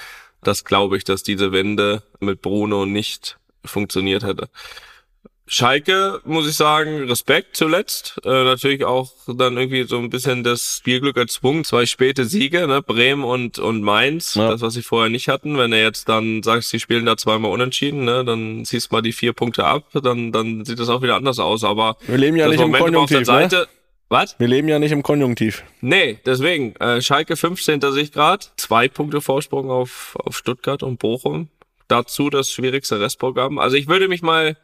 [0.44, 4.50] Das glaube ich, dass diese Wende mit Bruno nicht funktioniert hätte.
[5.50, 8.20] Schalke, muss ich sagen, Respekt zuletzt.
[8.26, 11.64] Äh, natürlich auch dann irgendwie so ein bisschen das Spielglück erzwungen.
[11.64, 12.82] Zwei späte Siege, ne?
[12.82, 14.36] Bremen und, und Mainz.
[14.36, 14.52] Ja.
[14.52, 15.58] Das, was sie vorher nicht hatten.
[15.58, 18.26] Wenn du jetzt dann sagst, sie spielen da zweimal unentschieden, ne?
[18.26, 19.86] Dann ziehst mal die vier Punkte ab.
[19.94, 21.64] Dann, dann sieht das auch wieder anders aus.
[21.64, 23.50] Aber wir leben ja nicht im Momentum auf der Konjunktiv.
[23.50, 23.50] Ne?
[23.50, 23.68] Seite.
[24.10, 24.40] Was?
[24.40, 25.64] Wir leben ja nicht im Konjunktiv.
[25.82, 26.76] Nee, deswegen.
[26.78, 27.82] Äh, Schalke 15.
[27.92, 28.52] Sicht grad.
[28.58, 31.50] Zwei Punkte Vorsprung auf, auf Stuttgart und Bochum.
[31.88, 33.60] Dazu das schwierigste Restprogramm.
[33.60, 34.58] Also ich würde mich mal,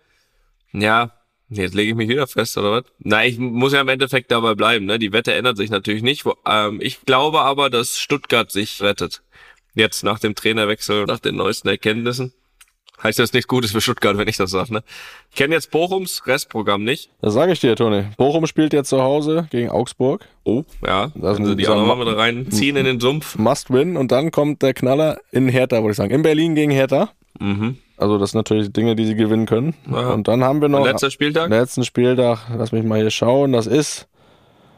[0.73, 1.11] ja,
[1.49, 2.83] jetzt lege ich mich wieder fest, oder was?
[2.99, 4.85] Na, ich muss ja im Endeffekt dabei bleiben.
[4.85, 4.99] Ne?
[4.99, 6.25] Die Wette ändert sich natürlich nicht.
[6.25, 9.21] Wo, ähm, ich glaube aber, dass Stuttgart sich rettet.
[9.75, 12.33] Jetzt nach dem Trainerwechsel, nach den neuesten Erkenntnissen.
[13.01, 14.83] Heißt das nichts Gutes für Stuttgart, wenn ich das sage, ne?
[15.29, 17.09] Ich kenne jetzt Bochums Restprogramm nicht.
[17.21, 18.05] Das sage ich dir, Toni.
[18.17, 20.25] Bochum spielt jetzt zu Hause gegen Augsburg.
[20.45, 21.11] Oh, ja.
[21.15, 23.37] Das Also ist die auch nochmal mit reinziehen in den Sumpf.
[23.37, 23.97] Must win.
[23.97, 26.11] Und dann kommt der Knaller in Hertha, würde ich sagen.
[26.13, 27.11] In Berlin gegen Hertha.
[27.39, 27.77] Mhm.
[27.97, 29.75] Also das sind natürlich Dinge, die sie gewinnen können.
[29.89, 30.09] Ja.
[30.11, 31.49] Und dann haben wir noch Letzter Spieltag?
[31.49, 32.39] letzten Spieltag.
[32.57, 33.53] Lass mich mal hier schauen.
[33.53, 34.07] Das ist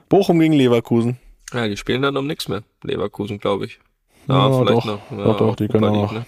[0.10, 1.17] Bochum gegen Leverkusen.
[1.54, 2.63] Ja, die spielen dann um nichts mehr.
[2.84, 3.80] Leverkusen, glaube ich.
[4.28, 4.86] Ja, vielleicht doch.
[4.86, 5.12] noch.
[5.12, 6.12] Ja, Doch, doch, die können auch noch.
[6.12, 6.25] Ne?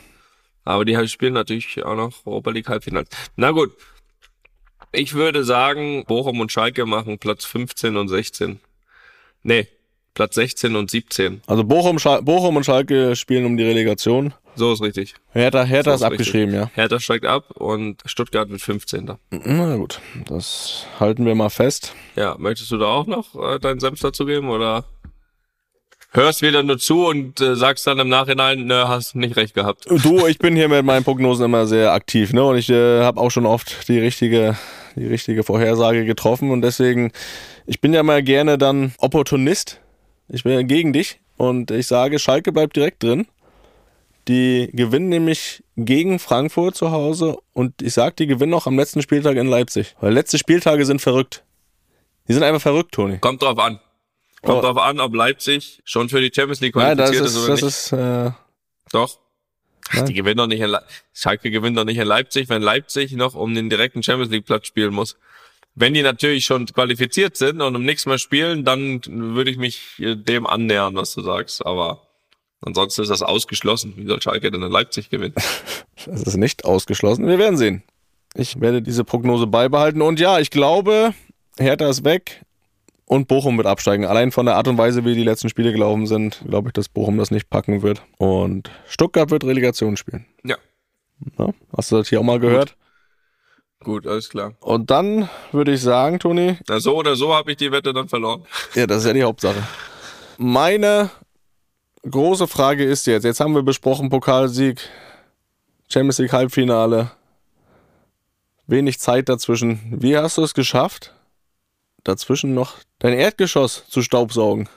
[0.63, 3.09] Aber die spielen natürlich auch noch Europa League Halbfinals.
[3.35, 3.71] Na gut.
[4.91, 8.59] Ich würde sagen, Bochum und Schalke machen Platz 15 und 16.
[9.43, 9.67] Nee,
[10.17, 11.41] Platz 16 und 17.
[11.45, 14.33] Also Bochum, Schal Bochum und Schalke spielen um die Relegation.
[14.55, 15.13] So ist richtig.
[15.31, 16.71] Hertha, Hertha So ist ist abgeschrieben, ja.
[16.73, 19.11] Hertha steigt ab und Stuttgart wird 15.
[19.29, 21.93] Na gut, das halten wir mal fest.
[22.15, 24.85] Ja, möchtest du da auch noch äh, deinen Senf dazu geben oder
[26.13, 29.85] hörst wieder nur zu und äh, sagst dann im Nachhinein, ne, hast nicht recht gehabt.
[30.01, 32.43] Du, ich bin hier mit meinen Prognosen immer sehr aktiv, ne?
[32.43, 34.57] Und ich äh, habe auch schon oft die richtige,
[34.95, 37.11] die richtige Vorhersage getroffen und deswegen,
[37.67, 39.79] ich bin ja mal gerne dann Opportunist.
[40.29, 43.27] Ich bin ja gegen dich und ich sage, Schalke bleibt direkt drin.
[44.27, 49.01] Die gewinnen nämlich gegen Frankfurt zu Hause und ich sag, die gewinnen auch am letzten
[49.01, 49.95] Spieltag in Leipzig.
[50.01, 51.43] Weil letzte Spieltage sind verrückt.
[52.27, 53.19] Die sind einfach verrückt, Toni.
[53.19, 53.79] Kommt drauf an.
[54.41, 54.61] Kommt Oh.
[54.61, 57.51] drauf an, ob Leipzig schon für die Champions League Nein, das qualifiziert ist, ist, oder
[57.53, 57.69] das nicht.
[57.69, 58.31] ist, äh,
[58.91, 59.19] Doch.
[59.91, 60.81] Ach, die gewinnen doch nicht in Le
[61.13, 64.67] Schalke gewinnt doch nicht in Leipzig, wenn Leipzig noch um den direkten Champions League Platz
[64.67, 65.17] spielen muss.
[65.79, 69.99] Wenn die natürlich schon qualifiziert sind und um nichts mehr spielen, dann würde ich mich
[69.99, 71.63] äh, dem annähern, was du sagst.
[71.63, 72.01] Aber
[72.61, 73.93] ansonsten ist das ausgeschlossen.
[73.95, 75.35] Wie soll Schalke denn in Leipzig gewinnen?
[76.05, 77.27] Das ist nicht ausgeschlossen.
[77.27, 77.81] Wir werden sehen.
[78.35, 80.01] Ich werde diese Prognose beibehalten.
[80.01, 81.13] Und ja, ich glaube,
[81.57, 82.43] Hertha ist weg
[83.05, 84.05] und Bochum wird absteigen.
[84.05, 86.87] Allein von der Art und Weise, wie die letzten Spiele gelaufen sind, glaube ich, dass
[86.87, 88.03] Bochum das nicht packen wird.
[88.17, 90.25] Und Stuttgart wird Relegation spielen.
[90.45, 90.57] Ja,
[91.39, 92.69] Ja, hast du das hier auch mal gehört?
[92.69, 92.77] gut,
[93.85, 94.53] alles klar.
[94.59, 98.07] Und dann würde ich sagen, Toni, Na, so oder so habe ich die Wette dann
[98.09, 98.43] verloren.
[98.75, 99.63] ja, das ist ja die Hauptsache.
[100.37, 101.09] Meine
[102.09, 104.81] große Frage ist jetzt, jetzt haben wir besprochen, Pokalsieg,
[105.89, 107.11] Champions League Halbfinale,
[108.67, 109.79] wenig Zeit dazwischen.
[109.91, 111.13] Wie hast du es geschafft,
[112.03, 114.67] dazwischen noch dein Erdgeschoss zu staubsaugen?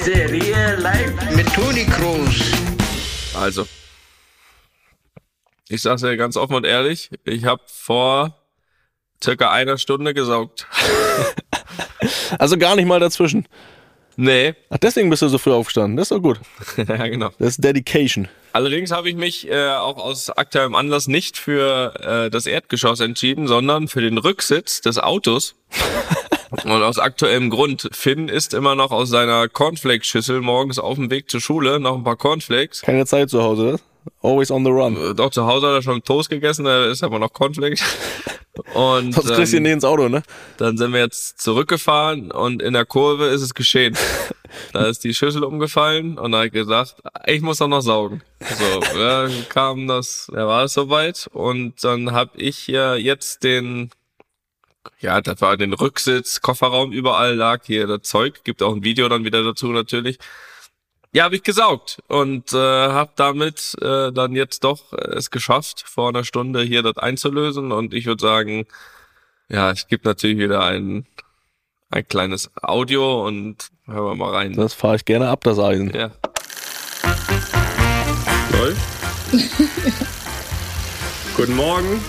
[0.00, 2.52] Serie live mit Toni Kroos.
[3.34, 3.66] Also,
[5.72, 8.38] ich sag's dir ganz offen und ehrlich, ich habe vor
[9.22, 10.66] circa einer Stunde gesaugt.
[12.38, 13.46] Also gar nicht mal dazwischen.
[14.16, 15.96] Nee, Ach, deswegen bist du so früh aufgestanden.
[15.96, 16.40] Das ist doch gut.
[16.76, 17.30] ja genau.
[17.38, 18.28] Das ist Dedication.
[18.52, 23.46] Allerdings habe ich mich äh, auch aus aktuellem Anlass nicht für äh, das Erdgeschoss entschieden,
[23.46, 25.54] sondern für den Rücksitz des Autos.
[26.64, 27.88] Und aus aktuellem Grund.
[27.92, 32.04] Finn isst immer noch aus seiner Cornflakes-Schüssel morgens auf dem Weg zur Schule noch ein
[32.04, 32.82] paar Cornflakes.
[32.82, 33.82] Keine Zeit zu Hause, das?
[34.22, 34.96] Always on the run.
[34.96, 37.82] Äh, Doch zu Hause hat er schon Toast gegessen, da ist aber noch Cornflakes.
[38.74, 40.22] Und Sonst kriegst du ihn ähm, nicht ins Auto, ne?
[40.58, 43.96] dann sind wir jetzt zurückgefahren und in der Kurve ist es geschehen.
[44.74, 48.22] Da ist die Schüssel umgefallen und hab ich gesagt, ich muss doch noch saugen.
[48.40, 53.90] So, ja, kam das, ja, war es soweit und dann hab ich ja jetzt den,
[55.00, 59.08] ja, das war den Rücksitz, Kofferraum, überall lag hier das Zeug, gibt auch ein Video
[59.08, 60.18] dann wieder dazu natürlich.
[61.14, 65.84] Ja, habe ich gesaugt und äh, habe damit äh, dann jetzt doch äh, es geschafft,
[65.86, 68.64] vor einer Stunde hier das einzulösen und ich würde sagen,
[69.50, 71.04] ja, es gibt natürlich wieder ein,
[71.90, 74.54] ein kleines Audio und hören wir mal rein.
[74.54, 75.92] Das fahre ich gerne ab, das Eisen.
[75.92, 76.12] Ja.
[78.52, 78.80] Läuft.
[81.36, 82.02] Guten Morgen.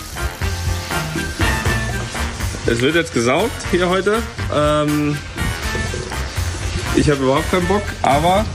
[2.64, 4.22] Es wird jetzt gesaugt hier heute.
[4.50, 5.18] Ähm,
[6.96, 8.46] ich habe überhaupt keinen Bock, aber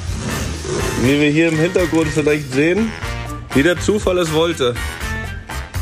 [1.01, 2.91] wie wir hier im Hintergrund vielleicht sehen,
[3.53, 4.75] wie der Zufall es wollte,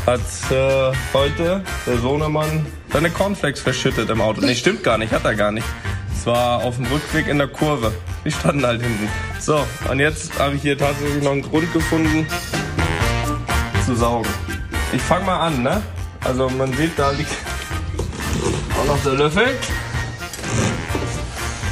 [0.06, 0.20] hat
[0.50, 4.40] äh, heute der Sohnemann seine Cornflakes verschüttet im Auto.
[4.40, 5.66] Nee, stimmt gar nicht, hat er gar nicht.
[6.16, 7.92] Es war auf dem Rückweg in der Kurve.
[8.24, 9.08] Die standen halt hinten.
[9.38, 12.26] So, und jetzt habe ich hier tatsächlich noch einen Grund gefunden,
[13.84, 14.28] zu saugen.
[14.92, 15.82] Ich fange mal an, ne?
[16.24, 17.30] Also man sieht, da liegt
[18.78, 19.46] auch noch der Löffel.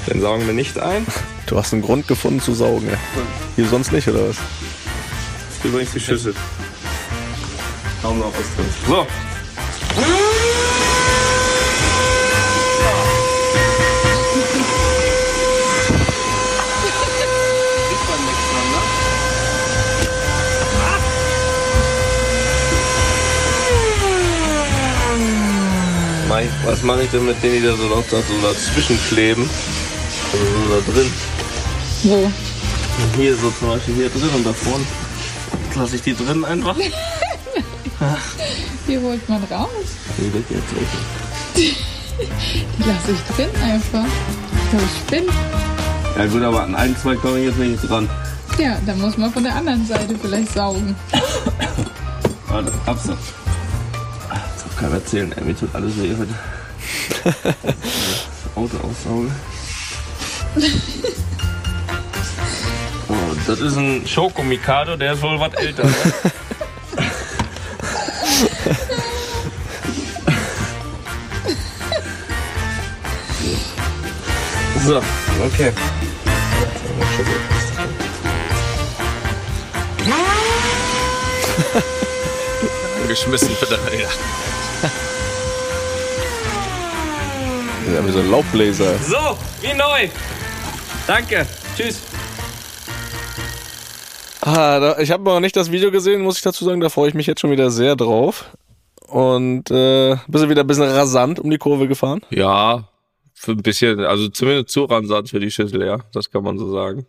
[0.08, 1.06] Den saugen wir nicht ein.
[1.46, 2.98] Du hast einen Grund gefunden zu saugen, ja.
[3.54, 4.36] Hier sonst nicht, oder was?
[4.36, 6.34] Ist übrigens die Schüssel.
[8.02, 8.66] Kaum noch was drin.
[8.86, 9.06] So.
[26.64, 28.04] Was mache ich denn mit denen, die da so noch
[28.42, 29.48] dazwischen kleben?
[30.32, 31.10] Also so da drin.
[32.06, 32.30] Wo?
[33.16, 34.84] Hier so zum Beispiel hier drin und da vorne.
[35.74, 36.76] Lasse ich die drin einfach?
[38.88, 39.68] Die holt man raus.
[40.16, 40.86] Nee, weg jetzt weg.
[41.56, 41.74] Die
[42.88, 44.04] lasse ich drin einfach.
[44.70, 45.32] Du spinnst.
[46.16, 48.08] Ja gut, aber an ein, zwei komme ich jetzt nicht dran.
[48.58, 50.94] Ja, dann muss man von der anderen Seite vielleicht saugen.
[52.46, 53.16] Warte, hab's noch.
[54.30, 56.34] Ah, Das darf keiner erzählen, ey, mir tut alles weh heute.
[57.24, 57.34] Das
[58.54, 59.32] Auto aussaugen.
[63.46, 65.84] Das ist ein Schokomikado, der ist wohl was älter.
[65.84, 65.94] Ne?
[74.84, 75.00] so,
[75.44, 75.72] okay.
[83.06, 83.78] Geschmissen bitte.
[83.92, 84.08] Ja.
[87.94, 88.98] Ja, wie so ein Laubbläser.
[88.98, 90.08] So, wie neu.
[91.06, 91.46] Danke.
[91.76, 92.00] Tschüss.
[94.46, 96.80] Ah, ich habe noch nicht das Video gesehen, muss ich dazu sagen.
[96.80, 98.56] Da freue ich mich jetzt schon wieder sehr drauf.
[99.08, 102.20] Und äh, bist du wieder ein bisschen rasant um die Kurve gefahren?
[102.30, 102.88] Ja,
[103.34, 105.98] für ein bisschen, also zumindest zu rasant für die Schüssel, ja.
[106.12, 107.06] Das kann man so sagen.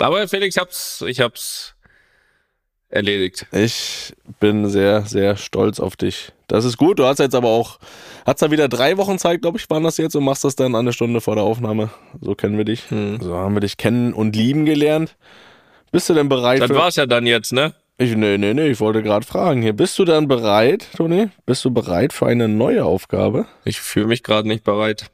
[0.00, 1.76] Aber Felix, ich hab's, ich hab's
[2.88, 3.46] erledigt.
[3.52, 6.32] Ich bin sehr, sehr stolz auf dich.
[6.48, 6.98] Das ist gut.
[6.98, 7.78] Du hast jetzt aber auch,
[8.26, 10.74] hast da wieder drei Wochen Zeit, glaube ich, waren das jetzt und machst das dann
[10.74, 11.90] eine Stunde vor der Aufnahme.
[12.20, 12.90] So kennen wir dich.
[12.90, 13.20] Hm.
[13.20, 15.14] So haben wir dich kennen und lieben gelernt.
[15.90, 16.76] Bist du denn bereit Das für.
[16.76, 17.74] war's ja dann jetzt, ne?
[18.00, 19.72] Ich, nee, nee, nee, ich wollte gerade fragen hier.
[19.72, 21.28] Bist du dann bereit, Toni?
[21.46, 23.46] Bist du bereit für eine neue Aufgabe?
[23.64, 25.10] Ich fühle mich gerade nicht bereit.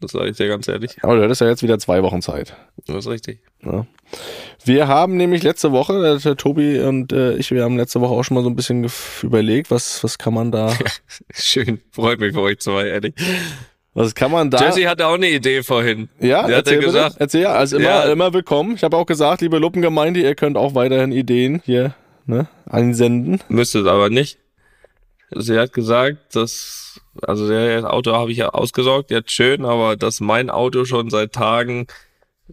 [0.00, 0.96] Das sage ich dir ganz ehrlich.
[1.02, 2.54] Aber du hattest ja jetzt wieder zwei Wochen Zeit.
[2.86, 3.40] Das ist richtig.
[3.64, 3.84] Ja.
[4.64, 8.14] Wir haben nämlich letzte Woche, der, der Tobi und äh, ich, wir haben letzte Woche
[8.14, 8.88] auch schon mal so ein bisschen
[9.22, 10.72] überlegt, was, was kann man da,
[11.34, 11.80] Schön.
[11.90, 13.14] Freut mich für euch zwei, ehrlich.
[14.00, 14.58] Was kann man da.
[14.58, 16.08] Jesse hatte auch eine Idee vorhin.
[16.18, 16.92] Ja, Der hat erzähl ja bitte.
[16.92, 18.02] gesagt, Erzähl ja, also immer, Ja.
[18.12, 18.74] immer willkommen.
[18.74, 21.94] Ich habe auch gesagt, liebe Luppengemeinde, ihr könnt auch weiterhin Ideen hier
[22.26, 23.40] ne, einsenden.
[23.48, 24.38] müsstet aber nicht.
[25.32, 30.20] Sie hat gesagt, dass, also das Auto habe ich ja ausgesorgt, jetzt schön, aber dass
[30.20, 31.86] mein Auto schon seit Tagen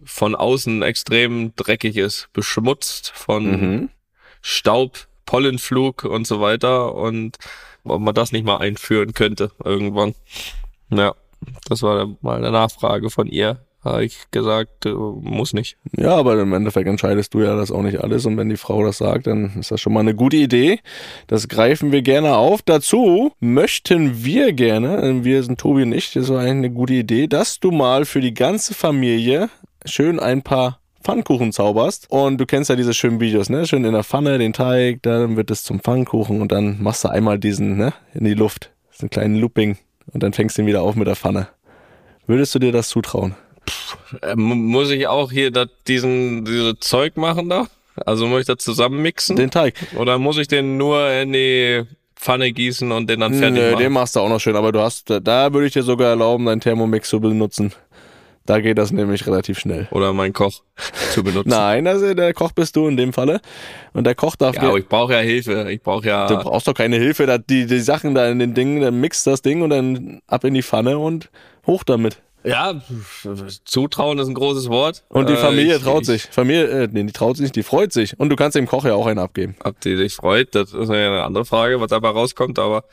[0.04, 3.88] von außen extrem dreckig ist, beschmutzt von Mhm.
[4.42, 7.36] Staub, Pollenflug und so weiter und
[7.84, 10.14] ob man das nicht mal einführen könnte irgendwann.
[10.90, 11.14] Ja,
[11.68, 13.58] das war mal eine Nachfrage von ihr.
[13.84, 15.76] Habe ich gesagt, äh, muss nicht.
[15.96, 18.26] Ja, aber im Endeffekt entscheidest du ja das auch nicht alles.
[18.26, 20.80] Und wenn die Frau das sagt, dann ist das schon mal eine gute Idee.
[21.28, 22.60] Das greifen wir gerne auf.
[22.62, 26.94] Dazu möchten wir gerne, äh, wir sind Tobi und ich, das war eigentlich eine gute
[26.94, 29.48] Idee, dass du mal für die ganze Familie
[29.84, 32.10] schön ein paar Pfannkuchen zauberst.
[32.10, 33.64] Und du kennst ja diese schönen Videos, ne?
[33.66, 37.08] Schön in der Pfanne, den Teig, dann wird es zum Pfannkuchen und dann machst du
[37.08, 37.94] einmal diesen, ne?
[38.12, 38.72] In die Luft.
[38.88, 39.78] Das ist ein kleinen Looping.
[40.12, 41.48] Und dann fängst du ihn wieder auf mit der Pfanne.
[42.26, 43.34] Würdest du dir das zutrauen?
[44.22, 47.66] Äh, mu- muss ich auch hier dat, diesen, diese Zeug machen da?
[48.06, 49.36] Also muss ich das zusammenmixen?
[49.36, 49.74] Den Teig.
[49.96, 51.82] Oder muss ich den nur in die
[52.14, 53.82] Pfanne gießen und den dann fertig Nö, machen?
[53.82, 56.46] den machst du auch noch schön, aber du hast, da würde ich dir sogar erlauben,
[56.46, 57.72] deinen Thermomix zu benutzen.
[58.48, 59.88] Da geht das nämlich relativ schnell.
[59.90, 60.62] Oder mein Koch
[61.12, 61.50] zu benutzen?
[61.50, 63.42] Nein, also der Koch bist du in dem Falle.
[63.92, 65.70] Und der Koch darf Ja, aber ich brauche ja Hilfe.
[65.70, 66.26] Ich brauche ja.
[66.28, 69.26] du brauchst doch keine Hilfe, da, die, die Sachen da in den Dingen, dann mixt
[69.26, 71.28] das Ding und dann ab in die Pfanne und
[71.66, 72.22] hoch damit.
[72.42, 72.80] Ja,
[73.66, 75.04] zutrauen ist ein großes Wort.
[75.10, 76.22] Und die Äh, Familie ich, traut ich, sich.
[76.22, 78.18] Familie, äh, nee, die traut sich nicht, die freut sich.
[78.18, 79.56] Und du kannst dem Koch ja auch einen abgeben.
[79.62, 82.58] Ob die sich freut, das ist ja eine andere Frage, was dabei rauskommt.
[82.58, 82.84] Aber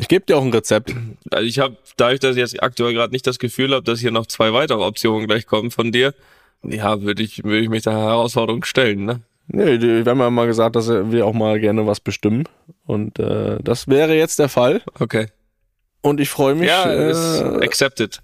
[0.00, 0.94] Ich gebe dir auch ein Rezept.
[1.30, 4.10] also ich habe, dadurch, dass ich jetzt aktuell gerade nicht das Gefühl habe, dass hier
[4.10, 6.14] noch zwei weitere Optionen gleich kommen von dir,
[6.62, 9.20] ja, würde ich, würde ich mich der Herausforderung stellen, ne?
[9.52, 12.44] Nee, wir haben ja mal gesagt, dass wir auch mal gerne was bestimmen.
[12.86, 14.80] Und äh, das wäre jetzt der Fall.
[15.00, 15.26] Okay.
[16.02, 16.68] Und ich freue mich.
[16.68, 18.20] Ja, ist äh, accepted.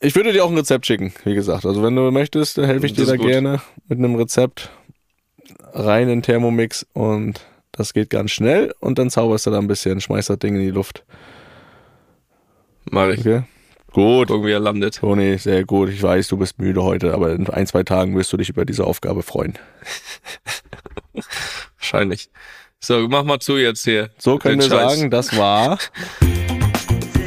[0.00, 1.66] ich würde dir auch ein Rezept schicken, wie gesagt.
[1.66, 3.28] Also wenn du möchtest, dann helfe ich dir Das da ist gut.
[3.28, 4.70] gerne mit einem Rezept
[5.74, 7.40] rein in Thermomix und
[7.72, 10.62] das geht ganz schnell und dann zauberst du da ein bisschen, schmeißt das Ding in
[10.62, 11.04] die Luft.
[12.90, 13.20] Mach ich.
[13.20, 13.42] Okay?
[13.92, 14.28] Gut.
[14.28, 14.96] Gucken, wie er landet.
[14.96, 15.88] Toni, sehr gut.
[15.88, 18.64] Ich weiß, du bist müde heute, aber in ein, zwei Tagen wirst du dich über
[18.64, 19.58] diese Aufgabe freuen.
[21.78, 22.30] Wahrscheinlich.
[22.78, 24.10] So, mach mal zu jetzt hier.
[24.18, 24.92] So können Den wir Scheiß.
[24.96, 25.78] sagen, das war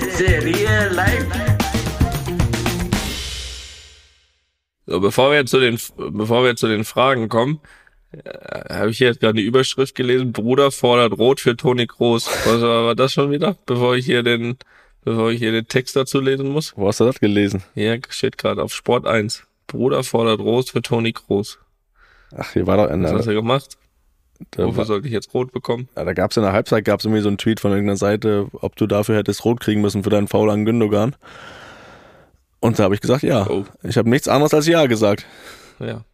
[0.09, 1.25] Serie live.
[4.85, 7.59] So, bevor wir zu den, bevor wir jetzt zu den Fragen kommen,
[8.23, 12.27] äh, habe ich hier jetzt gerade die Überschrift gelesen, Bruder fordert Rot für Toni Groß.
[12.45, 13.57] Was war, das schon wieder?
[13.65, 14.57] Bevor ich hier den,
[15.03, 16.73] bevor ich hier den Text dazu lesen muss?
[16.75, 17.63] Wo hast du das gelesen?
[17.73, 19.43] Hier steht gerade auf Sport 1.
[19.67, 21.59] Bruder fordert Rot für Toni Groß.
[22.35, 23.77] Ach, hier war doch Was hast du gemacht?
[24.51, 25.87] da, Wofür sollte ich jetzt Rot bekommen?
[25.95, 28.75] da gab es in der Halbzeit gab's irgendwie so einen Tweet von irgendeiner Seite, ob
[28.75, 31.15] du dafür hättest rot kriegen müssen für deinen Foul an Gündogan.
[32.59, 33.47] Und da habe ich gesagt, ja.
[33.49, 33.65] Oh.
[33.83, 35.25] Ich habe nichts anderes als ja gesagt.
[35.79, 36.05] Ja.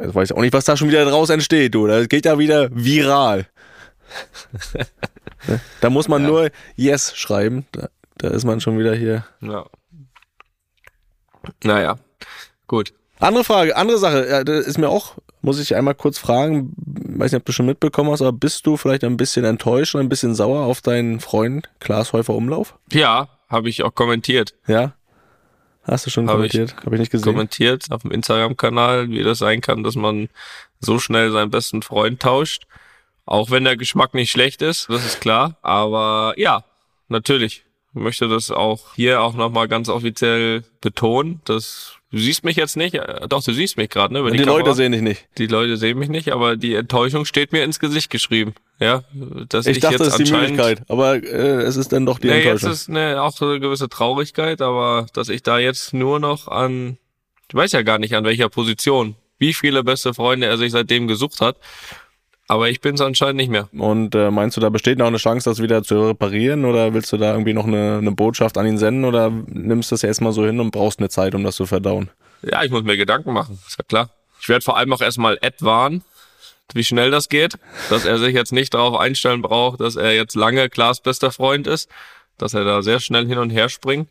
[0.00, 1.86] Jetzt weiß ich auch nicht, was da schon wieder draus entsteht, du.
[1.86, 3.46] Das geht ja wieder viral.
[5.46, 5.60] Ne?
[5.80, 6.28] da muss man Ja.
[6.28, 7.66] nur Yes schreiben.
[7.72, 9.24] Da, da ist man schon wieder hier.
[9.40, 9.66] Ja.
[11.64, 11.98] Naja.
[12.66, 12.92] Gut.
[13.18, 14.26] Andere Frage, andere Sache.
[14.28, 17.66] Ja, das ist mir auch, muss ich einmal kurz fragen, weiß nicht, ob du schon
[17.66, 21.20] mitbekommen hast, aber bist du vielleicht ein bisschen enttäuscht und ein bisschen sauer auf deinen
[21.20, 22.78] Freund Klaas Häufer Umlauf?
[22.92, 24.54] Ja, habe ich auch kommentiert.
[24.66, 24.94] Ja?
[25.90, 26.76] Hast du schon Hab kommentiert?
[26.84, 27.32] Habe ich nicht gesehen.
[27.32, 30.28] kommentiert auf dem Instagram-Kanal, wie das sein kann, dass man
[30.78, 32.66] so schnell seinen besten Freund tauscht.
[33.26, 35.56] Auch wenn der Geschmack nicht schlecht ist, das ist klar.
[35.62, 36.64] Aber ja,
[37.08, 37.64] natürlich.
[37.92, 41.40] Ich möchte das auch hier auch nochmal ganz offiziell betonen.
[41.44, 44.20] Dass, du siehst mich jetzt nicht, äh, doch, du siehst mich gerade, ne?
[44.20, 44.58] über die Kamera.
[44.58, 45.26] Leute sehen dich nicht.
[45.38, 48.54] Die Leute sehen mich nicht, aber die Enttäuschung steht mir ins Gesicht geschrieben.
[48.78, 49.02] Ja,
[49.48, 52.18] dass Ich, ich, dachte, jetzt es ist die Müdigkeit, aber äh, es ist dann doch
[52.18, 52.72] die Nee, jetzt Enttäuschung.
[52.72, 56.96] ist ne, auch so eine gewisse Traurigkeit, aber dass ich da jetzt nur noch an,
[57.48, 61.08] ich weiß ja gar nicht an welcher Position, wie viele beste Freunde er sich seitdem
[61.08, 61.56] gesucht hat,
[62.50, 63.68] aber ich bin es anscheinend nicht mehr.
[63.72, 67.12] Und äh, meinst du, da besteht noch eine Chance, das wieder zu reparieren oder willst
[67.12, 70.32] du da irgendwie noch eine, eine Botschaft an ihn senden oder nimmst du das erstmal
[70.32, 72.10] so hin und brauchst eine Zeit, um das zu verdauen?
[72.42, 74.10] Ja, ich muss mir Gedanken machen, ist ja klar.
[74.40, 76.02] Ich werde vor allem auch erstmal Ed warnen,
[76.74, 77.54] wie schnell das geht,
[77.88, 81.68] dass er sich jetzt nicht darauf einstellen braucht, dass er jetzt lange Klaas bester Freund
[81.68, 81.88] ist,
[82.36, 84.08] dass er da sehr schnell hin und her springt.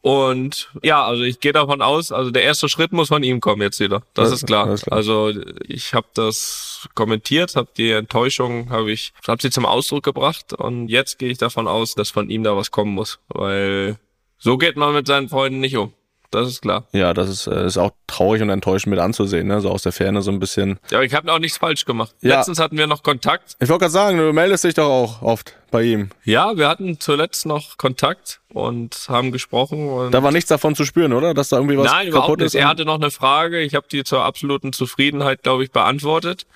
[0.00, 3.62] Und ja, also ich gehe davon aus, also der erste Schritt muss von ihm kommen
[3.62, 4.02] jetzt wieder.
[4.14, 4.74] Das Ja, ist klar.
[4.76, 4.96] klar.
[4.96, 5.32] Also
[5.66, 10.88] ich habe das kommentiert, habe die Enttäuschung, habe ich, habe sie zum Ausdruck gebracht und
[10.88, 13.98] jetzt gehe ich davon aus, dass von ihm da was kommen muss, weil
[14.38, 15.92] so geht man mit seinen Freunden nicht um.
[16.30, 16.84] Das ist klar.
[16.92, 19.60] Ja, das ist, äh, ist auch traurig und enttäuschend mit anzusehen, ne?
[19.62, 20.78] so aus der Ferne so ein bisschen.
[20.90, 22.14] Ja, aber ich habe auch nichts falsch gemacht.
[22.20, 22.36] Ja.
[22.36, 23.56] Letztens hatten wir noch Kontakt.
[23.60, 26.10] Ich wollte gerade sagen, du meldest dich doch auch oft bei ihm.
[26.24, 29.88] Ja, wir hatten zuletzt noch Kontakt und haben gesprochen.
[29.88, 31.32] Und Da war nichts davon zu spüren, oder?
[31.32, 32.46] Dass da irgendwie was Nein, überhaupt kaputt nicht.
[32.48, 32.54] ist.
[32.56, 33.60] Er hatte noch eine Frage.
[33.60, 36.46] Ich habe die zur absoluten Zufriedenheit, glaube ich, beantwortet.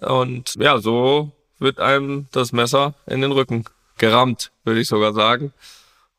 [0.00, 3.64] Und ja, so wird einem das Messer in den Rücken
[3.98, 5.52] gerammt, würde ich sogar sagen.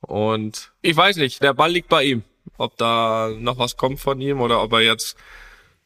[0.01, 2.23] Und ich weiß nicht, der Ball liegt bei ihm.
[2.63, 5.17] Ob da noch was kommt von ihm oder ob er jetzt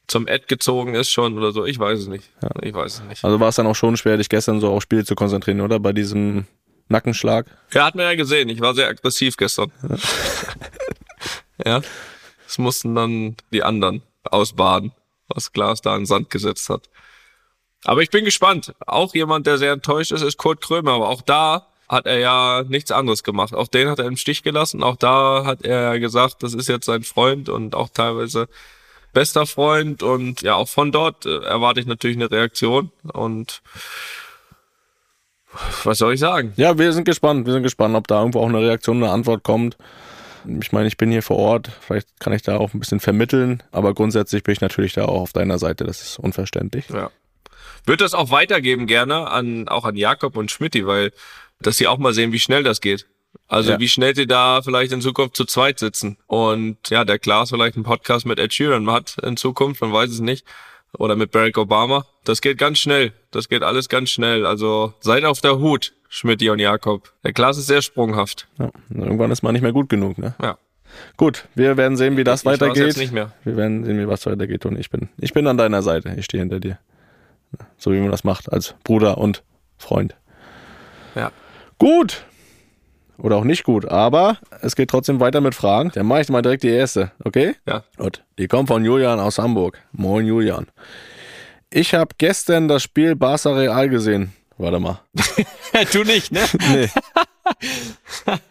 [0.07, 1.65] zum Ed gezogen ist schon oder so.
[1.65, 2.29] Ich weiß es nicht.
[2.61, 3.25] Ich weiß es nicht.
[3.25, 5.79] also war es dann auch schon schwer, dich gestern so aufs Spiel zu konzentrieren, oder?
[5.79, 6.45] Bei diesem
[6.87, 7.47] Nackenschlag.
[7.73, 8.47] Ja, hat man ja gesehen.
[8.49, 9.71] Ich war sehr aggressiv gestern.
[11.65, 11.81] ja.
[12.47, 14.93] Es mussten dann die anderen ausbaden,
[15.27, 16.89] was Glas da in den Sand gesetzt hat.
[17.83, 18.73] Aber ich bin gespannt.
[18.85, 20.91] Auch jemand, der sehr enttäuscht ist, ist Kurt Krömer.
[20.93, 23.53] Aber auch da hat er ja nichts anderes gemacht.
[23.53, 24.83] Auch den hat er im Stich gelassen.
[24.83, 28.47] Auch da hat er gesagt, das ist jetzt sein Freund und auch teilweise
[29.13, 30.03] bester Freund.
[30.03, 32.91] Und ja, auch von dort äh, erwarte ich natürlich eine Reaktion.
[33.13, 33.61] Und
[35.83, 36.53] was soll ich sagen?
[36.57, 37.45] Ja, wir sind gespannt.
[37.45, 39.77] Wir sind gespannt, ob da irgendwo auch eine Reaktion, eine Antwort kommt.
[40.61, 41.71] Ich meine, ich bin hier vor Ort.
[41.81, 43.63] Vielleicht kann ich da auch ein bisschen vermitteln.
[43.71, 45.85] Aber grundsätzlich bin ich natürlich da auch auf deiner Seite.
[45.85, 46.89] Das ist unverständlich.
[46.89, 47.09] Ja.
[47.87, 51.11] Wird das auch weitergeben gerne an auch an Jakob und Schmidti, weil
[51.59, 53.07] dass sie auch mal sehen, wie schnell das geht.
[53.47, 53.79] Also Ja.
[53.79, 56.17] wie schnell sie da vielleicht in Zukunft zu zweit sitzen.
[56.27, 60.11] Und ja, der Klaas vielleicht einen Podcast mit Ed Sheeran hat in Zukunft, man weiß
[60.11, 60.45] es nicht.
[60.97, 62.05] Oder mit Barack Obama.
[62.23, 63.11] Das geht ganz schnell.
[63.31, 64.45] Das geht alles ganz schnell.
[64.45, 67.11] Also seid auf der Hut, Schmidti und Jakob.
[67.23, 68.47] Der Klaas ist sehr sprunghaft.
[68.57, 68.71] Ja.
[68.89, 70.17] Irgendwann ist man nicht mehr gut genug.
[70.17, 70.33] Ne?
[70.41, 70.57] Ja.
[71.17, 72.85] Gut, wir werden sehen, wie das Ich weitergeht.
[72.85, 73.33] jetzt nicht mehr.
[73.43, 74.65] Wir werden sehen, wie was weitergeht.
[74.65, 76.15] Und ich bin, ich bin an deiner Seite.
[76.17, 76.79] Ich stehe hinter dir.
[77.77, 79.43] So wie man das macht als Bruder und
[79.77, 80.15] Freund.
[81.15, 81.31] Ja.
[81.77, 82.25] Gut.
[83.17, 83.87] Oder auch nicht gut.
[83.87, 85.91] Aber es geht trotzdem weiter mit Fragen.
[85.93, 87.11] Dann mache ich mal direkt die erste.
[87.23, 87.55] Okay?
[87.67, 87.83] Ja.
[87.97, 88.23] Gut.
[88.37, 89.79] Die kommt von Julian aus Hamburg.
[89.91, 90.67] Moin, Julian.
[91.69, 94.33] Ich habe gestern das Spiel Barca Real gesehen.
[94.57, 94.99] Warte mal.
[95.91, 96.41] du nicht, ne?
[96.71, 96.89] Nee.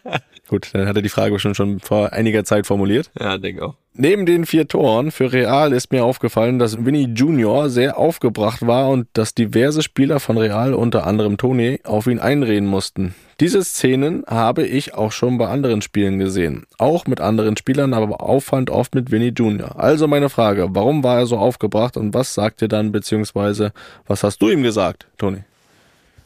[0.47, 3.11] Gut, dann hat er die Frage schon, schon vor einiger Zeit formuliert.
[3.19, 3.75] Ja, denke auch.
[3.93, 8.89] Neben den vier Toren für Real ist mir aufgefallen, dass Vinny Junior sehr aufgebracht war
[8.89, 13.15] und dass diverse Spieler von Real, unter anderem Toni, auf ihn einreden mussten.
[13.39, 16.65] Diese Szenen habe ich auch schon bei anderen Spielen gesehen.
[16.77, 19.79] Auch mit anderen Spielern, aber auffallend oft mit Vinny Junior.
[19.79, 23.73] Also meine Frage, warum war er so aufgebracht und was sagt ihr dann, beziehungsweise
[24.05, 25.39] was hast du ihm gesagt, Toni?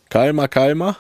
[0.09, 0.97] Kalmer, kalmer?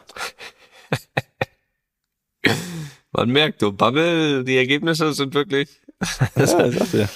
[3.11, 5.69] Man merkt, du Bubble, die Ergebnisse sind wirklich
[6.35, 7.09] Ja, sagt.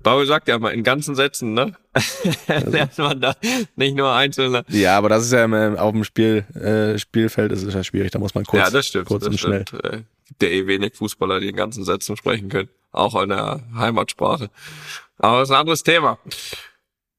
[0.00, 1.74] Bauer sagt ja mal in ganzen Sätzen, ne?
[2.46, 3.34] Lernt man da
[3.74, 4.64] nicht nur einzelne.
[4.68, 8.12] Ja, aber das ist ja im- auf dem Spiel, äh, Spielfeld, das ist ja schwierig,
[8.12, 9.06] da muss man kurz, ja, das stimmt.
[9.06, 9.64] kurz das und schnell.
[9.66, 9.84] stimmt.
[9.84, 12.68] Äh, Gibt ja eh wenig Fußballer, die in ganzen Sätzen sprechen können.
[12.92, 14.48] Auch in der Heimatsprache.
[15.18, 16.18] Aber das ist ein anderes Thema.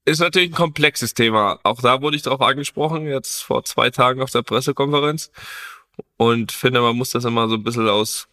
[0.05, 1.59] Ist natürlich ein komplexes Thema.
[1.63, 5.31] Auch da wurde ich darauf angesprochen, jetzt vor zwei Tagen auf der Pressekonferenz.
[6.17, 8.27] Und finde, man muss das immer so ein bisschen aus,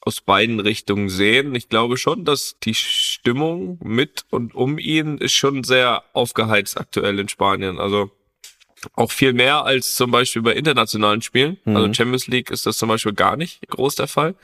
[0.00, 1.54] aus beiden Richtungen sehen.
[1.54, 7.18] Ich glaube schon, dass die Stimmung mit und um ihn ist schon sehr aufgeheizt aktuell
[7.18, 7.78] in Spanien.
[7.78, 8.10] Also
[8.94, 11.58] auch viel mehr als zum Beispiel bei internationalen Spielen.
[11.64, 11.76] Mhm.
[11.76, 14.34] Also Champions League ist das zum Beispiel gar nicht groß der Fall.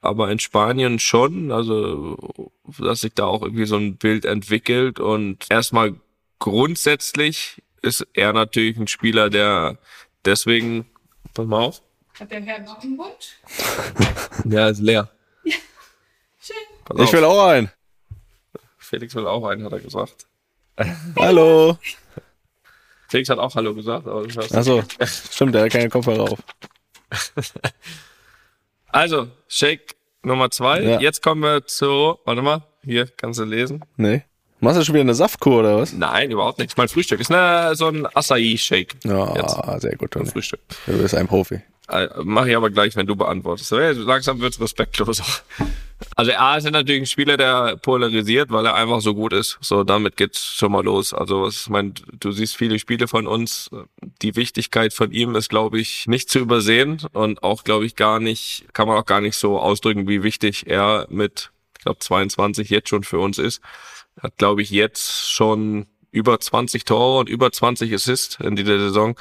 [0.00, 5.46] Aber in Spanien schon, also dass sich da auch irgendwie so ein Bild entwickelt und
[5.50, 5.94] erstmal
[6.38, 9.78] grundsätzlich ist er natürlich ein Spieler, der
[10.24, 10.86] deswegen,
[11.34, 11.82] pass mal auf,
[12.18, 13.36] Hat der Herr noch einen Wunsch?
[14.44, 15.10] ja, ist leer.
[15.44, 16.56] Schön.
[16.84, 17.12] Pass Ich auf.
[17.12, 17.70] will auch einen.
[18.78, 20.26] Felix will auch einen, hat er gesagt.
[21.18, 21.78] Hallo.
[23.08, 24.82] Felix hat auch Hallo gesagt, aber du hörst Achso,
[25.30, 26.38] stimmt, der hat keine Kopfhörer auf.
[28.88, 30.80] Also, Shake Nummer zwei.
[30.82, 31.00] Ja.
[31.00, 33.84] Jetzt kommen wir zu, warte mal, hier kannst du lesen.
[33.96, 34.22] Nee.
[34.60, 35.92] Machst du schon wieder eine Saftkur oder was?
[35.92, 36.76] Nein, überhaupt nicht.
[36.78, 38.96] Mein Frühstück ist eine, so ein Acai-Shake.
[39.04, 39.82] Ja, Jetzt.
[39.82, 40.30] sehr gut, Toni.
[40.30, 40.60] Frühstück.
[40.86, 41.60] Du bist ein Profi.
[41.88, 43.70] Äh, Mach ich aber gleich, wenn du beantwortest.
[43.70, 45.24] Langsam wird's respektloser.
[46.14, 49.56] Also A ist natürlich ein Spieler, der polarisiert, weil er einfach so gut ist.
[49.62, 51.14] So, damit geht's schon mal los.
[51.14, 53.70] Also, ich meine, du siehst viele Spiele von uns.
[54.20, 58.20] Die Wichtigkeit von ihm ist, glaube ich, nicht zu übersehen und auch, glaube ich, gar
[58.20, 62.68] nicht, kann man auch gar nicht so ausdrücken, wie wichtig er mit, ich glaube, 22
[62.68, 63.62] jetzt schon für uns ist.
[64.20, 69.16] Hat, glaube ich, jetzt schon über 20 Tore und über 20 Assists in dieser Saison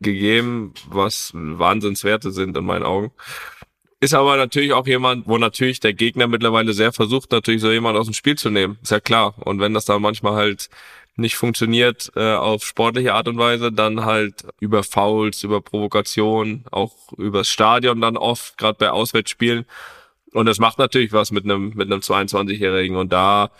[0.00, 3.12] gegeben, was Wahnsinnswerte sind in meinen Augen.
[4.00, 7.98] Ist aber natürlich auch jemand, wo natürlich der Gegner mittlerweile sehr versucht, natürlich so jemand
[7.98, 8.78] aus dem Spiel zu nehmen.
[8.82, 9.34] Ist ja klar.
[9.38, 10.68] Und wenn das dann manchmal halt
[11.16, 17.12] nicht funktioniert äh, auf sportliche Art und Weise, dann halt über Fouls, über Provokation, auch
[17.16, 19.66] übers Stadion dann oft, gerade bei Auswärtsspielen.
[20.32, 22.96] Und das macht natürlich was mit einem mit einem 22-Jährigen.
[22.96, 23.50] Und da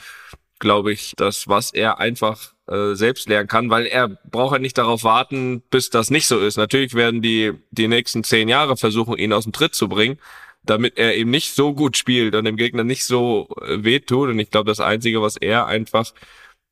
[0.59, 4.79] glaube ich, dass was er einfach äh, selbst lernen kann, weil er braucht ja nicht
[4.79, 6.57] darauf warten, bis das nicht so ist.
[6.57, 10.19] Natürlich werden die die nächsten zehn Jahre versuchen, ihn aus dem Tritt zu bringen,
[10.65, 14.29] damit er eben nicht so gut spielt und dem Gegner nicht so äh, wehtut.
[14.31, 16.13] Und ich glaube, das Einzige, was er einfach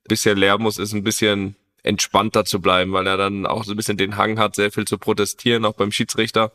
[0.08, 3.76] bisher lernen muss, ist ein bisschen entspannter zu bleiben, weil er dann auch so ein
[3.76, 6.52] bisschen den Hang hat, sehr viel zu protestieren, auch beim Schiedsrichter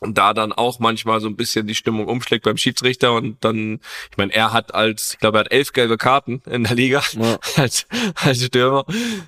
[0.00, 3.80] und da dann auch manchmal so ein bisschen die Stimmung umschlägt beim Schiedsrichter und dann,
[4.10, 7.02] ich meine, er hat als, ich glaube, er hat elf gelbe Karten in der Liga
[7.12, 7.38] Ja.
[7.56, 8.84] als, als Stürmer.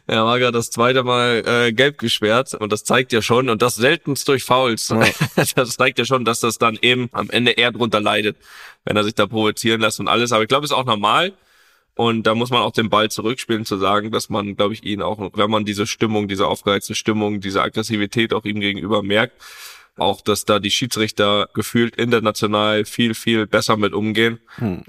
[0.06, 3.62] Er war gerade das zweite Mal äh, gelb gesperrt und das zeigt ja schon und
[3.62, 4.92] das seltenst durch Fouls.
[5.54, 8.36] Das zeigt ja schon, dass das dann eben am Ende eher drunter leidet,
[8.84, 10.32] wenn er sich da provozieren lässt und alles.
[10.32, 11.32] Aber ich glaube, es ist auch normal.
[11.94, 15.02] Und da muss man auch den Ball zurückspielen, zu sagen, dass man, glaube ich, ihn
[15.02, 19.34] auch, wenn man diese Stimmung, diese aufgereizte Stimmung, diese Aggressivität auch ihm gegenüber merkt,
[19.96, 24.40] auch, dass da die Schiedsrichter gefühlt international viel, viel besser mit umgehen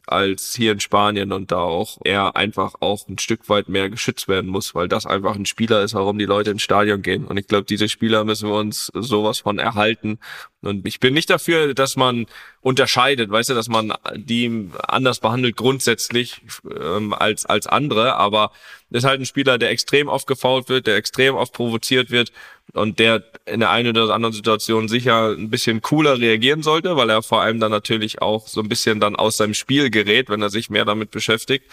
[0.07, 4.27] als hier in Spanien und da auch er einfach auch ein Stück weit mehr geschützt
[4.27, 7.25] werden muss, weil das einfach ein Spieler ist, warum die Leute ins Stadion gehen.
[7.25, 10.19] Und ich glaube, diese Spieler müssen wir uns sowas von erhalten.
[10.63, 12.25] Und ich bin nicht dafür, dass man
[12.61, 16.41] unterscheidet, weißt du, dass man die anders behandelt grundsätzlich
[16.79, 18.51] ähm, als, als andere, aber
[18.89, 22.31] ist halt ein Spieler, der extrem oft gefault wird, der extrem oft provoziert wird
[22.73, 27.09] und der in der einen oder anderen Situation sicher ein bisschen cooler reagieren sollte, weil
[27.09, 30.41] er vor allem dann natürlich auch so ein bisschen dann aus seinem Spiel gerät, wenn
[30.41, 31.65] er sich mehr damit beschäftigt,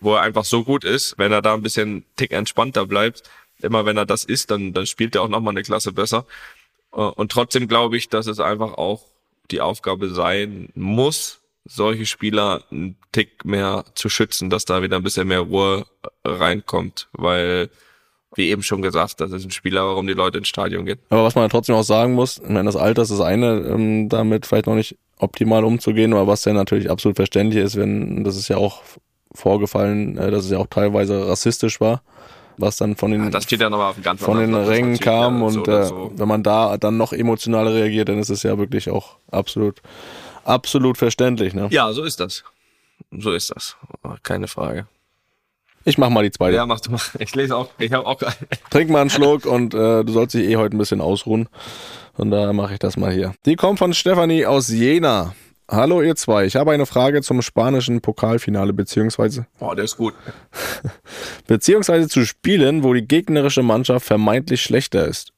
[0.00, 3.22] wo er einfach so gut ist, wenn er da ein bisschen tick entspannter bleibt.
[3.62, 6.24] Immer wenn er das ist, dann, dann spielt er auch nochmal eine Klasse besser.
[6.92, 9.02] Äh, Und trotzdem glaube ich, dass es einfach auch
[9.50, 15.02] die Aufgabe sein muss, solche Spieler einen Tick mehr zu schützen, dass da wieder ein
[15.02, 17.68] bisschen mehr Ruhe äh, reinkommt, weil,
[18.34, 20.98] wie eben schon gesagt, das ist ein Spieler, warum die Leute ins Stadion gehen.
[21.10, 24.46] Aber was man trotzdem auch sagen muss, meine, das Alter ist das eine, ähm, damit
[24.46, 28.48] vielleicht noch nicht optimal umzugehen, aber was ja natürlich absolut verständlich ist, wenn, das ist
[28.48, 28.82] ja auch
[29.32, 32.02] vorgefallen, äh, dass es ja auch teilweise rassistisch war,
[32.60, 35.42] was dann von den, Ja, das steht dann aber auf ganz von den Rängen kam
[35.42, 36.12] und so äh, so.
[36.14, 39.80] wenn man da dann noch emotionaler reagiert, dann ist es ja wirklich auch absolut,
[40.44, 41.54] absolut verständlich.
[41.54, 41.68] Ne?
[41.70, 42.44] Ja, so ist das.
[43.10, 43.76] So ist das.
[44.22, 44.86] Keine Frage.
[45.84, 46.56] Ich mach mal die zweite.
[46.56, 47.00] Ja, mach du mal.
[47.18, 47.70] Ich lese auch.
[47.78, 48.20] Ich habe auch.
[48.70, 51.48] Trink mal einen Schluck und äh, du sollst dich eh heute ein bisschen ausruhen.
[52.14, 53.34] Von daher mache ich das mal hier.
[53.46, 55.34] Die kommt von Stefanie aus Jena.
[55.72, 60.14] Hallo ihr zwei, ich habe eine Frage zum spanischen Pokalfinale beziehungsweise Boah, der ist gut.
[61.46, 65.32] beziehungsweise zu Spielen, wo die gegnerische Mannschaft vermeintlich schlechter ist.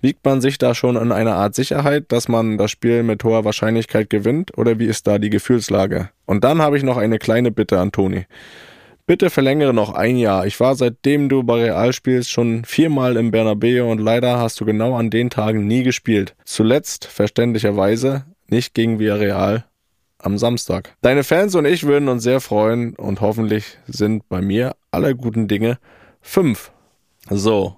[0.00, 3.44] Wiegt man sich da schon in einer Art Sicherheit, dass man das Spiel mit hoher
[3.44, 6.08] Wahrscheinlichkeit gewinnt oder wie ist da die Gefühlslage?
[6.24, 8.24] Und dann habe ich noch eine kleine Bitte an Toni.
[9.04, 10.46] Bitte verlängere noch ein Jahr.
[10.46, 14.64] Ich war seitdem du bei Real spielst schon viermal im Bernabeu und leider hast du
[14.64, 16.34] genau an den Tagen nie gespielt.
[16.46, 19.64] Zuletzt, verständlicherweise, nicht gegen Villarreal
[20.18, 20.96] am Samstag.
[21.02, 25.46] Deine Fans und ich würden uns sehr freuen und hoffentlich sind bei mir aller guten
[25.48, 25.78] Dinge
[26.20, 26.70] fünf.
[27.28, 27.76] So.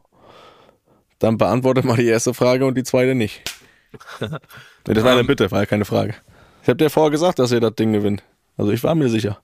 [1.18, 3.42] Dann beantwortet mal die erste Frage und die zweite nicht.
[4.86, 5.26] Nee, das war eine Ähm.
[5.26, 6.14] Bitte, war ja keine Frage.
[6.62, 8.22] Ich habe dir vorher gesagt, dass ihr das Ding gewinnt.
[8.56, 9.38] Also ich war mir sicher.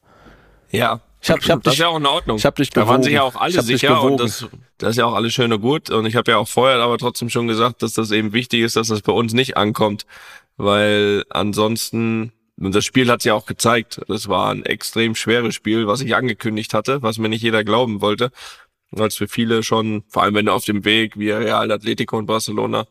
[0.70, 1.00] Ja.
[1.20, 2.36] Ich hab- ich hab das dich- ist ja auch in Ordnung.
[2.38, 4.46] ich hab dich Da waren sich ja auch Ich alle sicher und das,
[4.78, 5.90] das ist ja auch alles schön und gut.
[5.90, 8.76] Und ich habe ja auch vorher aber trotzdem schon gesagt, dass das eben wichtig ist,
[8.76, 10.06] dass das bei uns nicht ankommt.
[10.56, 15.86] Weil ansonsten, und das Spiel hat ja auch gezeigt, das war ein extrem schweres Spiel,
[15.86, 18.30] was ich angekündigt hatte, was mir nicht jeder glauben wollte.
[18.96, 22.26] Es für viele schon, vor allem wenn du auf dem Weg wie Real, Atletico und
[22.26, 22.86] Barcelona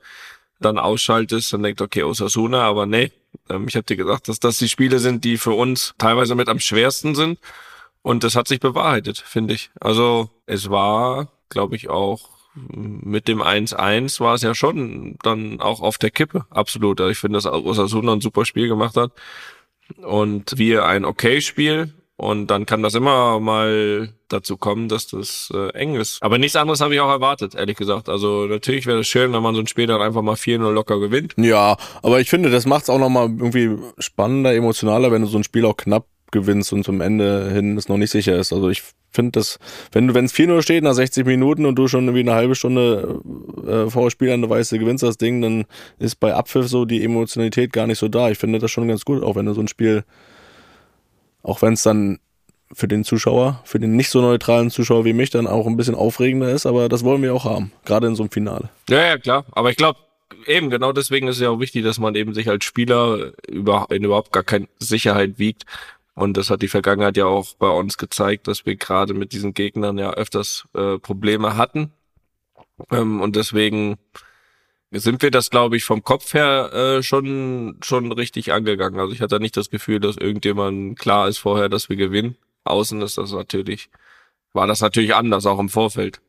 [0.60, 3.12] dann ausschaltest und denkst, okay, Osasuna, aber nee,
[3.50, 6.50] ähm, ich habe dir gesagt, dass das die Spiele sind, die für uns teilweise mit
[6.50, 7.40] am schwersten sind.
[8.02, 9.72] Und das hat sich bewahrheitet, finde ich.
[9.80, 15.82] Also es war, glaube ich, auch mit dem 1-1 war es ja schon dann auch
[15.82, 16.46] auf der Kippe.
[16.50, 17.02] Absolut.
[17.02, 19.12] Also ich finde, dass Osasuna ein super Spiel gemacht hat.
[20.02, 21.94] Und wir ein okay Spiel.
[22.16, 26.22] Und dann kann das immer mal dazu kommen, dass das äh, eng ist.
[26.22, 28.08] Aber nichts anderes habe ich auch erwartet, ehrlich gesagt.
[28.08, 31.00] Also natürlich wäre es schön, wenn man so ein Spiel dann einfach mal 4-0 locker
[31.00, 31.34] gewinnt.
[31.38, 35.38] Ja, aber ich finde, das macht es auch nochmal irgendwie spannender, emotionaler, wenn du so
[35.38, 38.54] ein Spiel auch knapp gewinnst und zum Ende hin es noch nicht sicher ist.
[38.54, 38.84] Also ich
[39.14, 39.60] finde das,
[39.92, 42.56] wenn du, wenn es 4-0 steht nach 60 Minuten und du schon irgendwie eine halbe
[42.56, 43.22] Stunde
[43.68, 45.66] äh, vor Spielende weißt, du gewinnst das Ding, dann
[46.00, 48.30] ist bei Abpfiff so die Emotionalität gar nicht so da.
[48.30, 50.04] Ich finde das schon ganz gut, auch wenn du so ein Spiel,
[51.44, 52.20] auch wenn es dann
[52.74, 55.96] für den Zuschauer, für den nicht so neutralen Zuschauer wie mich dann auch ein bisschen
[55.96, 58.70] aufregender ist, aber das wollen wir auch haben, gerade in so einem Finale.
[58.90, 59.46] Ja, ja, klar.
[59.52, 60.00] Aber ich glaube,
[60.48, 63.88] eben genau deswegen ist es ja auch wichtig, dass man eben sich als Spieler über,
[63.92, 65.66] in überhaupt gar keine Sicherheit wiegt.
[66.16, 69.54] Und das hat die Vergangenheit ja auch bei uns gezeigt, dass wir gerade mit diesen
[69.54, 71.92] Gegnern ja öfters äh, Probleme hatten.
[72.92, 73.98] Ähm, und deswegen
[74.92, 79.00] sind wir das, glaube ich, vom Kopf her äh, schon schon richtig angegangen.
[79.00, 82.38] Also ich hatte nicht das Gefühl, dass irgendjemand klar ist vorher, dass wir gewinnen.
[82.64, 83.90] Außen ist das natürlich,
[84.54, 86.22] war das natürlich anders, auch im Vorfeld.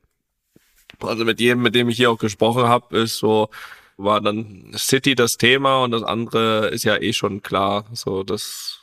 [1.00, 3.50] Also mit jedem, mit dem ich hier auch gesprochen habe, ist so,
[3.96, 7.86] war dann City das Thema und das andere ist ja eh schon klar.
[7.92, 8.80] So, das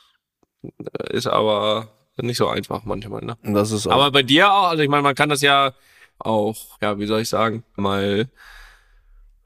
[1.10, 1.88] ist aber
[2.20, 3.24] nicht so einfach manchmal.
[3.24, 3.36] Ne?
[3.42, 5.72] Das ist auch Aber bei dir auch, also ich meine, man kann das ja
[6.18, 8.28] auch, ja, wie soll ich sagen, mal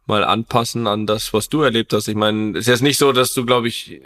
[0.06, 2.08] mal anpassen an das, was du erlebt hast.
[2.08, 4.00] Ich meine, ist jetzt nicht so, dass du, glaube ich,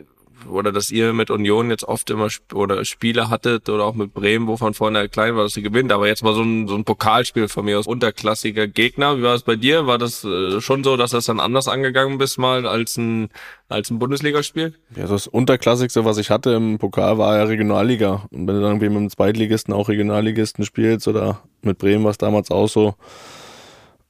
[0.49, 4.15] oder dass ihr mit Union jetzt oft immer sp oder Spiele hattet oder auch mit
[4.15, 5.93] Bremen, wo von vorne klein war, dass sie gewinnt.
[5.93, 9.19] Aber jetzt mal so ein, so ein Pokalspiel von mir aus unterklassiger Gegner.
[9.19, 9.87] Wie war es bei dir?
[9.87, 13.29] War das äh, schon so, dass das dann anders angegangen bist mal als ein
[13.71, 14.75] als ein Bundesligaspiel?
[14.97, 18.27] Ja, das Unterklassigste, was ich hatte im Pokal, war ja Regionalliga.
[18.31, 22.11] Und wenn du dann irgendwie mit dem Zweitligisten auch Regionalligisten spielst oder mit Bremen war
[22.11, 22.95] es damals auch so,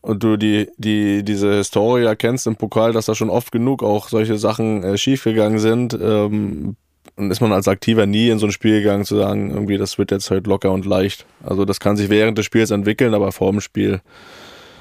[0.02, 4.08] und du die, die, diese Historie erkennst im Pokal, dass da schon oft genug auch
[4.08, 6.76] solche Sachen äh, schiefgegangen sind, ähm,
[7.16, 9.98] und ist man als Aktiver nie in so ein Spiel gegangen zu sagen, irgendwie, das
[9.98, 11.26] wird jetzt halt locker und leicht.
[11.42, 14.00] Also das kann sich während des Spiels entwickeln, aber vor dem Spiel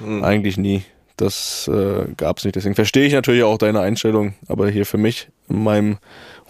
[0.00, 0.24] mhm.
[0.24, 0.82] eigentlich nie.
[1.16, 2.56] Das äh, gab es nicht.
[2.56, 5.98] Deswegen verstehe ich natürlich auch deine Einstellung, aber hier für mich in meinem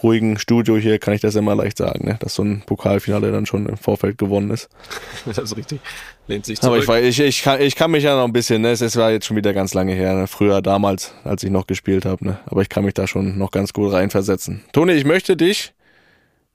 [0.03, 2.17] ruhigen Studio hier kann ich das immer leicht sagen, ne?
[2.21, 4.69] dass so ein Pokalfinale dann schon im Vorfeld gewonnen ist.
[5.27, 5.81] das ist richtig.
[6.27, 6.83] Lehnt sich zurück.
[6.85, 8.71] Aber ich, ich, ich, kann, ich kann mich ja noch ein bisschen, ne?
[8.71, 10.27] es war jetzt schon wieder ganz lange her, ne?
[10.27, 12.39] früher damals, als ich noch gespielt habe, ne?
[12.47, 14.63] aber ich kann mich da schon noch ganz gut reinversetzen.
[14.73, 15.73] Toni, ich möchte dich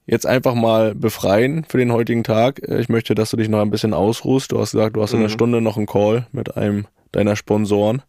[0.06, 2.62] jetzt einfach mal befreien für den heutigen Tag.
[2.68, 4.52] Ich möchte, dass du dich noch ein bisschen ausruhst.
[4.52, 5.34] Du hast gesagt, du hast in einer mhm.
[5.34, 8.02] Stunde noch einen Call mit einem deiner Sponsoren.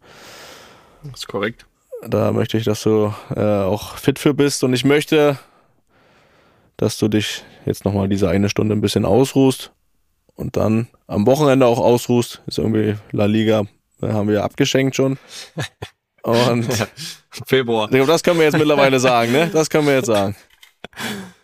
[1.05, 1.67] Das ist korrekt.
[2.09, 5.39] Da möchte ich, dass du äh, auch fit für bist und ich möchte,
[6.77, 9.73] dass du dich jetzt nochmal diese eine Stunde ein bisschen ausruhst
[10.35, 12.43] und dann am Wochenende auch ausruhst.
[12.47, 13.65] Ist irgendwie La Liga,
[14.01, 15.19] da haben wir abgeschenkt schon.
[16.23, 16.67] Und
[17.47, 17.89] Februar.
[17.89, 19.49] Das können wir jetzt mittlerweile sagen, ne?
[19.53, 20.35] Das können wir jetzt sagen.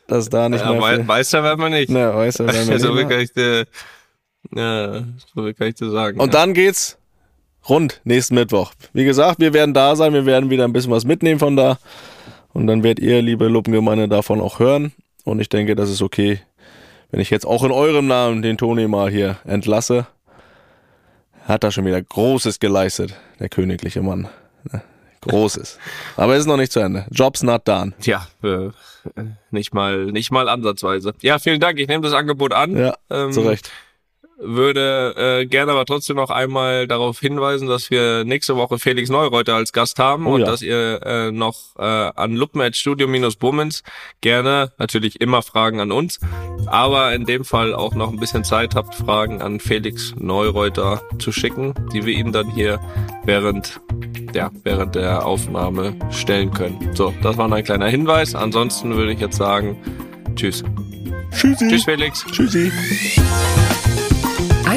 [0.08, 1.06] Dass da nicht ja, mehr.
[1.06, 1.88] Weiß, er, werden wir nicht.
[1.88, 3.08] Ne, weiß er, werden wir so nicht.
[3.08, 3.66] Kann ich dir,
[4.54, 5.04] ja,
[5.34, 6.18] so kann ich dir sagen.
[6.18, 6.40] Und ja.
[6.40, 6.98] dann geht's
[7.68, 8.72] rund nächsten Mittwoch.
[8.92, 11.78] Wie gesagt, wir werden da sein, wir werden wieder ein bisschen was mitnehmen von da.
[12.52, 14.92] Und dann werdet ihr, liebe Luppengemeinde, davon auch hören.
[15.24, 16.40] Und ich denke, das ist okay,
[17.10, 20.06] wenn ich jetzt auch in eurem Namen den Toni mal hier entlasse.
[21.46, 24.28] Hat da schon wieder Großes geleistet, der königliche Mann.
[24.70, 24.82] Ne?
[25.22, 25.78] Großes.
[26.16, 27.06] Aber es ist noch nicht zu Ende.
[27.10, 27.92] Job's not done.
[28.02, 28.70] Ja, äh,
[29.50, 31.14] nicht mal, nicht mal ansatzweise.
[31.20, 31.80] Ja, vielen Dank.
[31.80, 32.76] Ich nehme das Angebot an.
[32.76, 33.70] Ja, ähm, zu Recht
[34.43, 39.55] würde äh, gerne aber trotzdem noch einmal darauf hinweisen, dass wir nächste Woche Felix Neureuter
[39.55, 40.47] als Gast haben oh, und ja.
[40.47, 42.38] dass ihr äh, noch äh, an
[42.72, 43.82] Studio-Bummens
[44.20, 46.20] gerne natürlich immer Fragen an uns,
[46.66, 51.32] aber in dem Fall auch noch ein bisschen Zeit habt, Fragen an Felix Neureuter zu
[51.32, 52.80] schicken, die wir ihm dann hier
[53.24, 53.80] während
[54.34, 56.95] ja, während der Aufnahme stellen können.
[56.95, 58.34] So, das war noch ein kleiner Hinweis.
[58.34, 59.76] Ansonsten würde ich jetzt sagen,
[60.36, 60.64] tschüss.
[61.32, 61.68] Tschüssi.
[61.68, 62.24] Tschüss, Felix.
[62.30, 62.72] Tschüssi.